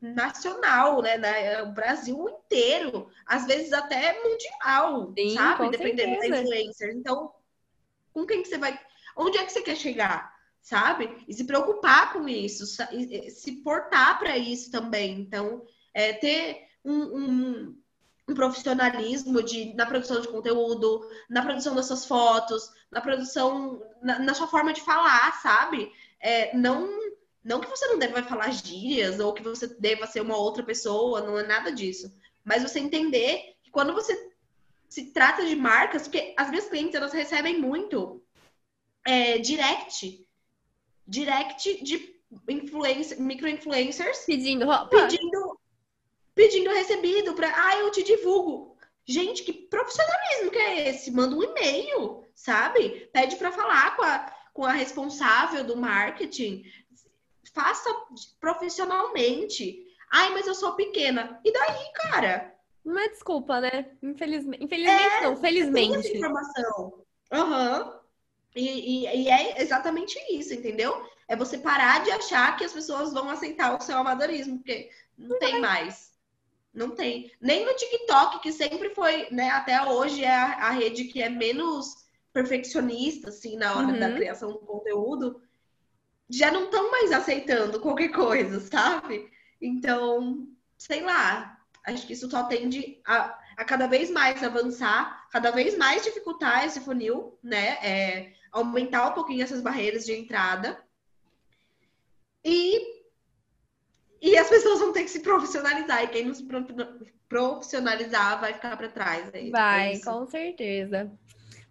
[0.01, 1.17] nacional, né?
[1.17, 1.63] né?
[1.63, 5.69] O Brasil inteiro, às vezes até mundial, Sim, sabe?
[5.69, 6.29] Dependendo certeza.
[6.29, 6.93] da influencer.
[6.93, 7.33] Então,
[8.11, 8.77] com quem que você vai.
[9.15, 10.34] Onde é que você quer chegar?
[10.65, 11.23] Sabe?
[11.27, 15.19] E se preocupar com isso, se portar para isso também.
[15.19, 15.63] Então,
[15.93, 17.77] é, ter um, um,
[18.27, 24.17] um profissionalismo de, na produção de conteúdo, na produção das suas fotos, na produção, na,
[24.17, 25.91] na sua forma de falar, sabe?
[26.19, 26.89] É, não
[27.43, 31.21] não que você não deva falar gírias ou que você deva ser uma outra pessoa,
[31.21, 32.11] não é nada disso.
[32.43, 34.31] Mas você entender que quando você
[34.89, 38.25] se trata de marcas, porque as minhas clientes elas recebem muito
[39.05, 40.24] é, direct,
[41.07, 42.15] direct de
[42.49, 45.59] influencer, micro-influencers Pedindo pedindo,
[46.33, 48.75] pedindo recebido para, ah, eu te divulgo.
[49.07, 51.11] Gente, que profissionalismo que é esse?
[51.11, 53.07] Manda um e-mail, sabe?
[53.13, 56.63] Pede para falar com a, com a responsável do marketing.
[57.53, 57.89] Faça
[58.39, 59.85] profissionalmente.
[60.11, 61.39] Ai, mas eu sou pequena.
[61.45, 62.55] E daí, cara?
[62.83, 63.91] Não é desculpa, né?
[64.01, 65.97] Infelizmente, infelizmente É, não, Tem felizmente.
[65.97, 67.05] essa informação.
[67.31, 67.99] Aham.
[68.55, 71.05] E, e- e é exatamente isso, entendeu?
[71.27, 75.37] É você parar de achar que as pessoas vão aceitar o seu amadorismo, porque não
[75.39, 76.13] tem mais.
[76.73, 77.31] Não tem.
[77.41, 79.49] Nem no TikTok, que sempre foi, né?
[79.51, 83.99] Até hoje é a, a rede que é menos perfeccionista, assim, na hora Uhum.
[83.99, 85.41] da criação do conteúdo,
[86.29, 89.29] já não estão mais aceitando qualquer coisa, sabe?
[89.61, 90.47] Então,
[90.77, 91.53] sei lá.
[91.85, 96.65] Acho que isso só tende a, a cada vez mais avançar, cada vez mais dificultar
[96.65, 97.77] esse funil, né?
[97.83, 100.81] É, aumentar um pouquinho essas barreiras de entrada.
[102.43, 102.79] E,
[104.21, 106.03] e as pessoas vão ter que se profissionalizar.
[106.03, 106.65] E quem não se pro-
[107.27, 109.29] profissionalizar vai ficar para trás.
[109.33, 110.05] É- é Vai, isso.
[110.05, 111.11] com certeza.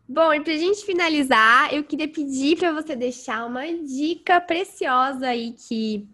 [0.07, 5.53] Bom, e pra gente finalizar, eu queria pedir para você deixar uma dica preciosa aí
[5.53, 6.07] que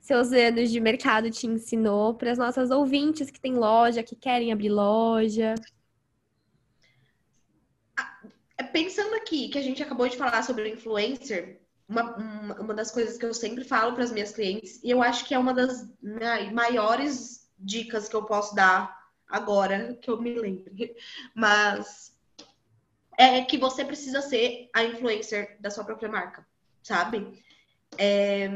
[0.00, 4.52] seus anos de mercado te ensinou para as nossas ouvintes que têm loja, que querem
[4.52, 5.56] abrir loja.
[8.74, 13.16] Pensando aqui que a gente acabou de falar sobre influencer, uma, uma, uma das coisas
[13.16, 15.88] que eu sempre falo para as minhas clientes, e eu acho que é uma das
[16.02, 18.92] ma- maiores dicas que eu posso dar
[19.28, 20.96] agora, que eu me lembre,
[21.36, 22.18] mas
[23.16, 26.44] é que você precisa ser a influencer da sua própria marca,
[26.82, 27.44] sabe?
[27.96, 28.50] É,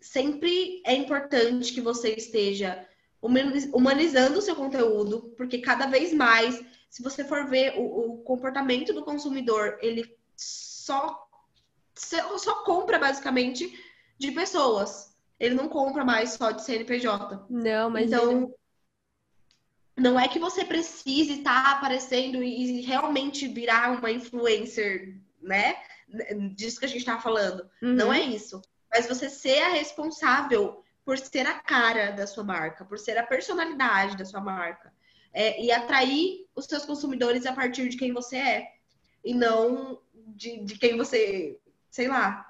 [0.00, 2.88] sempre é importante que você esteja
[3.20, 6.58] humaniz- humanizando o seu conteúdo, porque cada vez mais
[6.88, 11.28] se você for ver o, o comportamento do consumidor, ele só,
[11.94, 13.78] só, compra basicamente
[14.18, 15.16] de pessoas.
[15.38, 17.46] Ele não compra mais só de CNPJ.
[17.48, 18.54] Não, mas Então,
[19.96, 25.76] não é que você precise estar aparecendo e, realmente virar uma influencer, né?
[26.54, 27.68] Disso que a gente estava falando.
[27.82, 28.62] Não é isso.
[28.90, 33.26] Mas você ser a responsável por ser a cara da sua marca, por ser a
[33.26, 34.92] personalidade da sua marca.
[35.32, 38.68] É, e atrair os seus consumidores a partir de quem você é.
[39.24, 41.58] E não de, de quem você,
[41.90, 42.46] sei lá,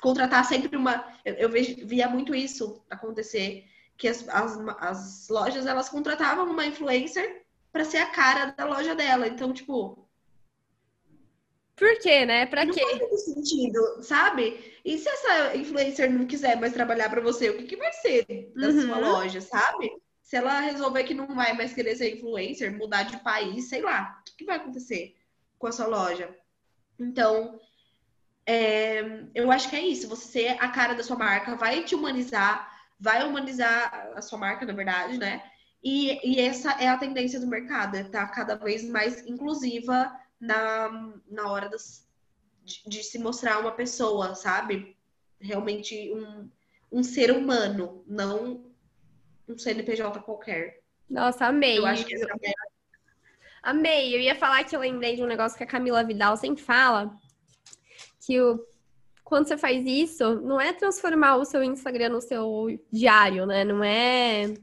[0.00, 1.04] contratar sempre uma.
[1.24, 3.64] Eu, eu vejo, via muito isso acontecer,
[3.96, 8.94] que as, as, as lojas elas contratavam uma influencer para ser a cara da loja
[8.94, 9.26] dela.
[9.28, 10.08] Então, tipo,
[11.76, 12.46] Por quê, né?
[12.46, 12.80] Pra não quê?
[12.80, 14.74] faz muito sentido, sabe?
[14.84, 18.26] E se essa influencer não quiser mais trabalhar para você, o que, que vai ser
[18.54, 18.82] da Uhum.
[18.82, 19.90] sua loja, sabe?
[20.30, 24.22] Se ela resolver que não vai mais querer ser influencer, mudar de país, sei lá,
[24.22, 25.16] o que, vai acontecer
[25.58, 26.32] com a sua loja?
[26.96, 27.58] Então,
[28.46, 30.08] é, eu acho que é isso.
[30.08, 34.64] Você ser a cara da sua marca vai te humanizar, vai humanizar a sua marca,
[34.64, 35.42] na verdade, né?
[35.82, 41.12] E, e essa é a tendência do mercado, é estar cada vez mais inclusiva na,
[41.28, 42.08] na hora das,
[42.64, 44.96] de, de se mostrar uma pessoa, sabe?
[45.40, 46.48] Realmente um,
[46.92, 48.69] um ser humano, não
[49.52, 50.80] um CNPJ qualquer.
[51.08, 51.78] Nossa, amei.
[51.78, 52.52] Eu acho que essa é
[53.62, 54.14] Amei.
[54.14, 57.12] Eu ia falar que eu lembrei de um negócio que a Camila Vidal sempre fala,
[58.24, 58.64] que o,
[59.22, 63.64] quando você faz isso, não é transformar o seu Instagram no seu diário, né?
[63.64, 64.54] Não é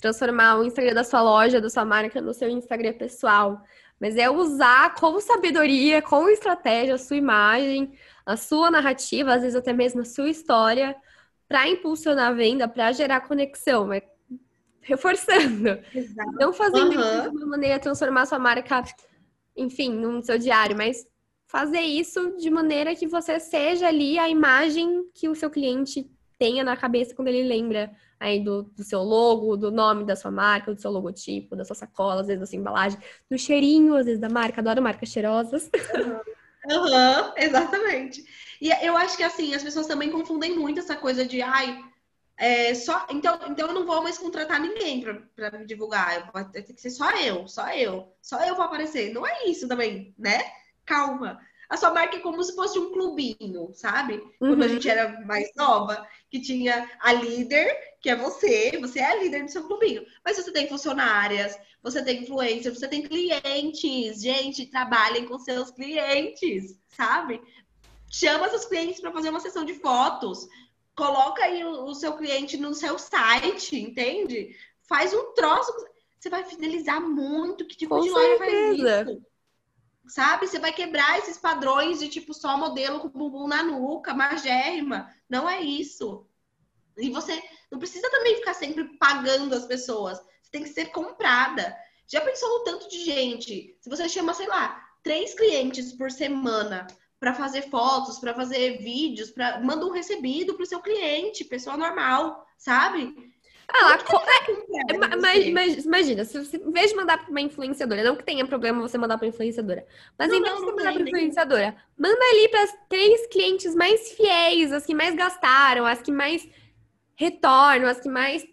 [0.00, 3.62] transformar o Instagram da sua loja, da sua marca, no seu Instagram pessoal.
[4.00, 7.92] Mas é usar com sabedoria, com estratégia, a sua imagem,
[8.26, 10.96] a sua narrativa, às vezes até mesmo a sua história,
[11.46, 13.86] para impulsionar a venda, para gerar conexão.
[13.86, 14.02] Mas
[14.82, 15.80] reforçando.
[16.38, 17.20] Não fazendo Aham.
[17.20, 18.82] isso de uma maneira transformar sua marca,
[19.56, 21.06] enfim, no seu diário, mas
[21.46, 26.64] fazer isso de maneira que você seja ali a imagem que o seu cliente tenha
[26.64, 30.74] na cabeça quando ele lembra aí do, do seu logo, do nome da sua marca,
[30.74, 32.98] do seu logotipo, da sua sacola, às vezes da sua embalagem,
[33.30, 35.70] do cheirinho, às vezes da marca, adoro marcas cheirosas.
[36.70, 38.24] Aham, exatamente.
[38.60, 41.78] E eu acho que assim, as pessoas também confundem muito essa coisa de ai,
[42.36, 45.00] é, só, então, então eu não vou mais contratar ninguém
[45.34, 46.30] pra me divulgar.
[46.32, 49.12] Vai ter que ser só eu, só eu, só eu vou aparecer.
[49.12, 50.40] Não é isso também, né?
[50.84, 51.38] Calma.
[51.68, 54.18] A sua marca é como se fosse um clubinho, sabe?
[54.38, 54.72] Quando a Uhum.
[54.72, 59.44] gente era mais nova, que tinha a líder, que é você, você é a líder
[59.44, 60.04] do seu clubinho.
[60.24, 64.20] Mas você tem funcionárias, você tem influencers, você tem clientes.
[64.20, 67.40] Gente, trabalhem com seus clientes, sabe?
[68.10, 70.46] Chama seus clientes para fazer uma sessão de fotos.
[70.94, 74.56] Coloca aí o, o seu cliente no seu site, entende?
[74.82, 75.72] Faz um troço.
[76.18, 77.66] Você vai fidelizar muito.
[77.66, 79.22] Que tipo Com de loja faz isso?
[80.06, 80.46] Sabe?
[80.46, 85.10] Você vai quebrar esses padrões de tipo só modelo com bumbum na nuca, magérrima.
[85.28, 86.26] Não é isso.
[86.98, 90.18] E você não precisa também ficar sempre pagando as pessoas.
[90.42, 91.74] Você tem que ser comprada.
[92.06, 93.74] Já pensou no tanto de gente?
[93.80, 96.86] Se você chama, sei lá, três clientes por semana
[97.22, 101.76] para fazer fotos, para fazer vídeos, para manda um recebido para o seu cliente, pessoa
[101.76, 103.14] normal, sabe?
[103.68, 107.40] Ah, lá, é, é, mas, mas, imagina, se você, em vez de mandar para uma
[107.40, 109.86] influenciadora, não que tenha problema você mandar para influenciadora,
[110.18, 113.26] mas não, em vez não, de você mandar para influenciadora, manda ali para as três
[113.28, 116.44] clientes mais fiéis, as que mais gastaram, as que mais
[117.14, 118.44] retornam, as que mais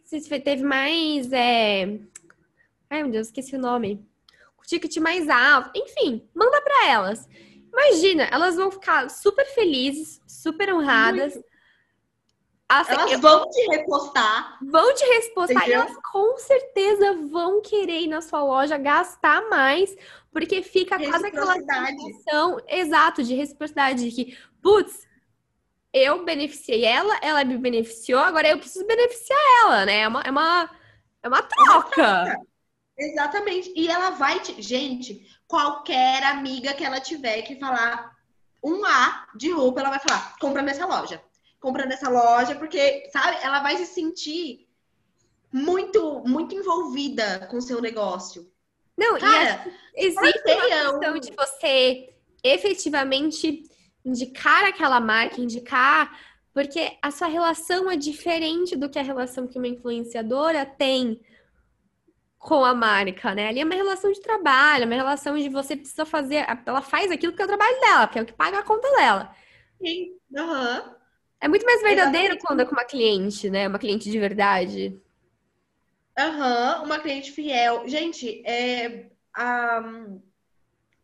[0.44, 2.00] teve mais é...
[2.88, 4.08] ai meu Deus, esqueci o nome,
[4.60, 7.28] o ticket mais alto, enfim, manda para elas.
[7.72, 11.40] Imagina, elas vão ficar super felizes, super honradas.
[12.68, 14.60] Assim, elas vão te repostar.
[14.62, 15.80] Vão te repostar entendeu?
[15.80, 19.96] e elas com certeza vão querer ir na sua loja gastar mais,
[20.32, 25.08] porque fica quase aquela sensação exato de reciprocidade, de que, putz,
[25.92, 30.02] eu beneficiei ela, ela me beneficiou, agora eu preciso beneficiar ela, né?
[30.02, 30.70] É uma, é uma,
[31.24, 32.38] é uma troca.
[33.00, 33.74] Exatamente.
[33.76, 34.62] E ela vai te.
[34.62, 38.16] Gente, qualquer amiga que ela tiver que falar
[38.64, 41.22] um A de roupa, ela vai falar: compra nessa loja.
[41.60, 44.70] Compra nessa loja, porque, sabe, ela vai se sentir
[45.52, 48.50] muito, muito envolvida com o seu negócio.
[48.96, 53.64] Não, Cara, e existe uma questão de você efetivamente
[54.06, 56.18] indicar aquela marca, indicar,
[56.54, 61.20] porque a sua relação é diferente do que a relação que uma influenciadora tem
[62.40, 63.50] com a marca, né?
[63.50, 67.12] Ali é uma relação de trabalho, é uma relação de você precisa fazer, ela faz
[67.12, 69.36] aquilo que é o trabalho dela, que é o que paga a conta dela.
[69.78, 70.18] Sim.
[70.32, 70.96] Uhum.
[71.42, 72.46] É muito mais verdadeiro Exatamente.
[72.46, 73.68] quando é com uma cliente, né?
[73.68, 74.98] Uma cliente de verdade.
[76.18, 77.88] Aham, uhum, uma cliente fiel.
[77.88, 79.80] Gente, é, a,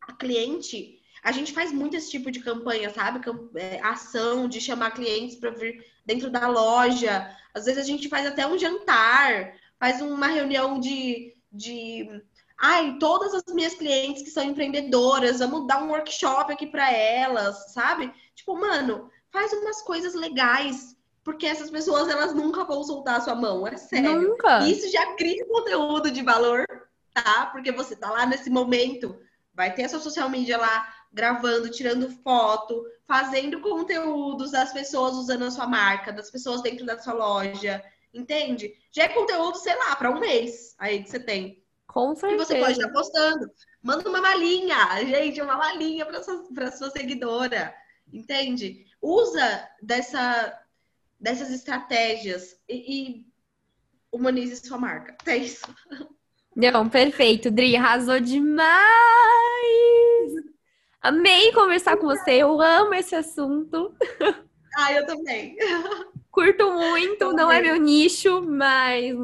[0.08, 3.22] a cliente, a gente faz muito esse tipo de campanha, sabe?
[3.56, 7.30] É, ação de chamar clientes para vir dentro da loja.
[7.54, 12.10] Às vezes a gente faz até um jantar, faz uma reunião de, de
[12.58, 17.74] ai, todas as minhas clientes que são empreendedoras, vamos dar um workshop aqui para elas,
[17.74, 18.12] sabe?
[18.34, 23.36] Tipo, mano, faz umas coisas legais, porque essas pessoas elas nunca vão soltar a sua
[23.36, 24.30] mão, é sério.
[24.30, 24.68] Nunca.
[24.68, 26.66] Isso já cria conteúdo de valor,
[27.14, 27.48] tá?
[27.52, 29.20] Porque você tá lá nesse momento,
[29.54, 35.46] vai ter a sua social media lá gravando, tirando foto, fazendo conteúdos das pessoas usando
[35.46, 37.82] a sua marca, das pessoas dentro da sua loja,
[38.16, 38.74] entende?
[38.91, 41.63] Já é conteúdo, sei lá, para um mês aí que você tem.
[41.88, 42.41] Com certeza.
[42.41, 43.51] E você pode estar postando.
[43.82, 47.74] Manda uma malinha, gente, uma malinha para sua, pra sua seguidora,
[48.11, 48.86] entende?
[49.05, 50.59] usa dessa,
[51.20, 53.26] dessas estratégias e, e
[54.11, 55.16] humanize sua marca.
[55.26, 55.66] É isso.
[56.55, 57.51] Não, perfeito.
[57.51, 58.76] Dri, arrasou demais!
[61.01, 63.95] Amei conversar com você, eu amo esse assunto.
[64.78, 65.55] Ah, eu também.
[66.36, 69.16] Curto muito, não é meu nicho, mas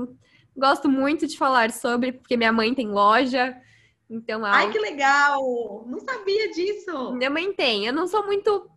[0.55, 3.53] gosto muito de falar sobre, porque minha mãe tem loja.
[4.09, 5.85] Então, Ai, que legal!
[5.87, 7.11] Não sabia disso.
[7.11, 7.85] Minha mãe tem.
[7.85, 8.71] Eu não sou muito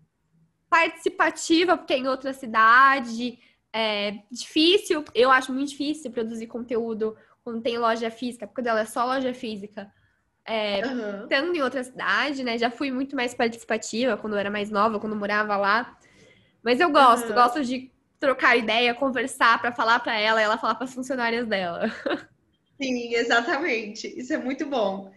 [0.69, 3.39] participativa, porque é em outra cidade.
[3.73, 8.85] É difícil, eu acho muito difícil produzir conteúdo quando tem loja física, porque dela é
[8.85, 9.89] só loja física.
[10.45, 11.23] É, uhum.
[11.23, 12.59] Estando em outra cidade, né?
[12.59, 15.97] Já fui muito mais participativa quando eu era mais nova, quando morava lá.
[16.65, 17.35] Mas eu gosto, uhum.
[17.35, 21.47] gosto de trocar ideia, conversar para falar para ela e ela falar para as funcionárias
[21.47, 21.91] dela.
[22.81, 24.07] Sim, exatamente.
[24.19, 25.13] Isso é muito bom.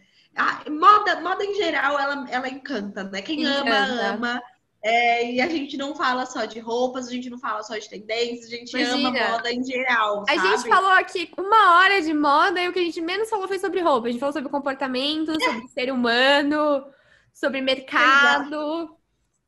[0.69, 3.21] Moda, moda em geral, ela, ela encanta, né?
[3.21, 3.61] Quem encanta.
[3.61, 4.43] ama, ama.
[4.83, 7.89] É, e a gente não fala só de roupas, a gente não fala só de
[7.89, 9.09] tendências, a gente Imagina.
[9.09, 10.23] ama moda em geral.
[10.25, 10.39] Sabe?
[10.39, 13.47] A gente falou aqui uma hora de moda e o que a gente menos falou
[13.47, 14.07] foi sobre roupa.
[14.07, 15.39] A gente falou sobre comportamento, é.
[15.39, 16.85] sobre ser humano,
[17.33, 18.96] sobre mercado.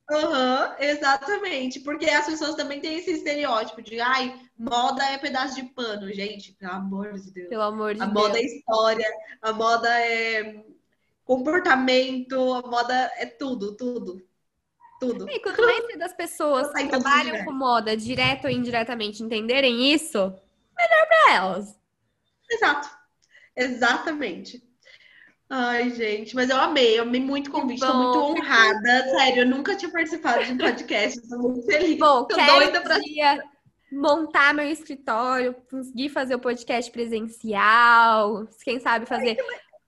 [0.10, 5.64] Uhum, exatamente, porque as pessoas também têm esse estereótipo de ai, moda é pedaço de
[5.64, 7.50] pano, gente, pelo amor de Deus.
[7.50, 8.14] Pelo amor de a Deus.
[8.14, 10.64] Moda é história, a moda é
[11.24, 14.28] comportamento, a moda é tudo, tudo.
[15.00, 15.30] Tudo.
[15.30, 21.08] E quanto mais das pessoas que trabalham com moda, direto ou indiretamente, entenderem isso, melhor
[21.08, 21.80] para elas.
[22.50, 22.90] Exato.
[23.56, 24.69] Exatamente.
[25.50, 29.04] Ai, gente, mas eu amei, eu amei muito o convite, estou muito honrada.
[29.10, 31.98] Sério, eu nunca tinha participado de um podcast, estou muito feliz.
[31.98, 33.00] Bom, tô doida pra...
[33.00, 33.44] dia
[33.92, 39.38] montar meu escritório, conseguir fazer o podcast presencial, quem sabe fazer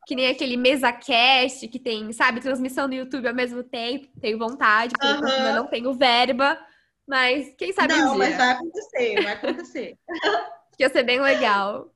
[0.08, 4.08] que nem aquele mesa cast que tem, sabe, transmissão no YouTube ao mesmo tempo.
[4.20, 5.32] Tenho vontade, porque uhum.
[5.32, 6.60] ainda não tenho verba,
[7.08, 9.98] mas quem sabe Não, um mas vai acontecer, vai acontecer.
[10.80, 11.94] Ia ser bem legal.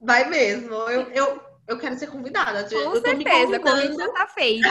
[0.00, 0.72] Vai mesmo.
[0.74, 2.64] Eu, eu, eu quero ser convidada.
[2.68, 4.68] Com eu certeza, a convite já tá feito.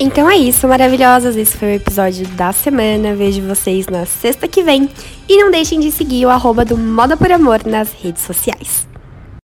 [0.00, 1.36] Então é isso, maravilhosas.
[1.36, 3.14] Esse foi o episódio da semana.
[3.14, 4.88] Vejo vocês na sexta que vem.
[5.28, 8.91] E não deixem de seguir o arroba do Moda por Amor nas redes sociais.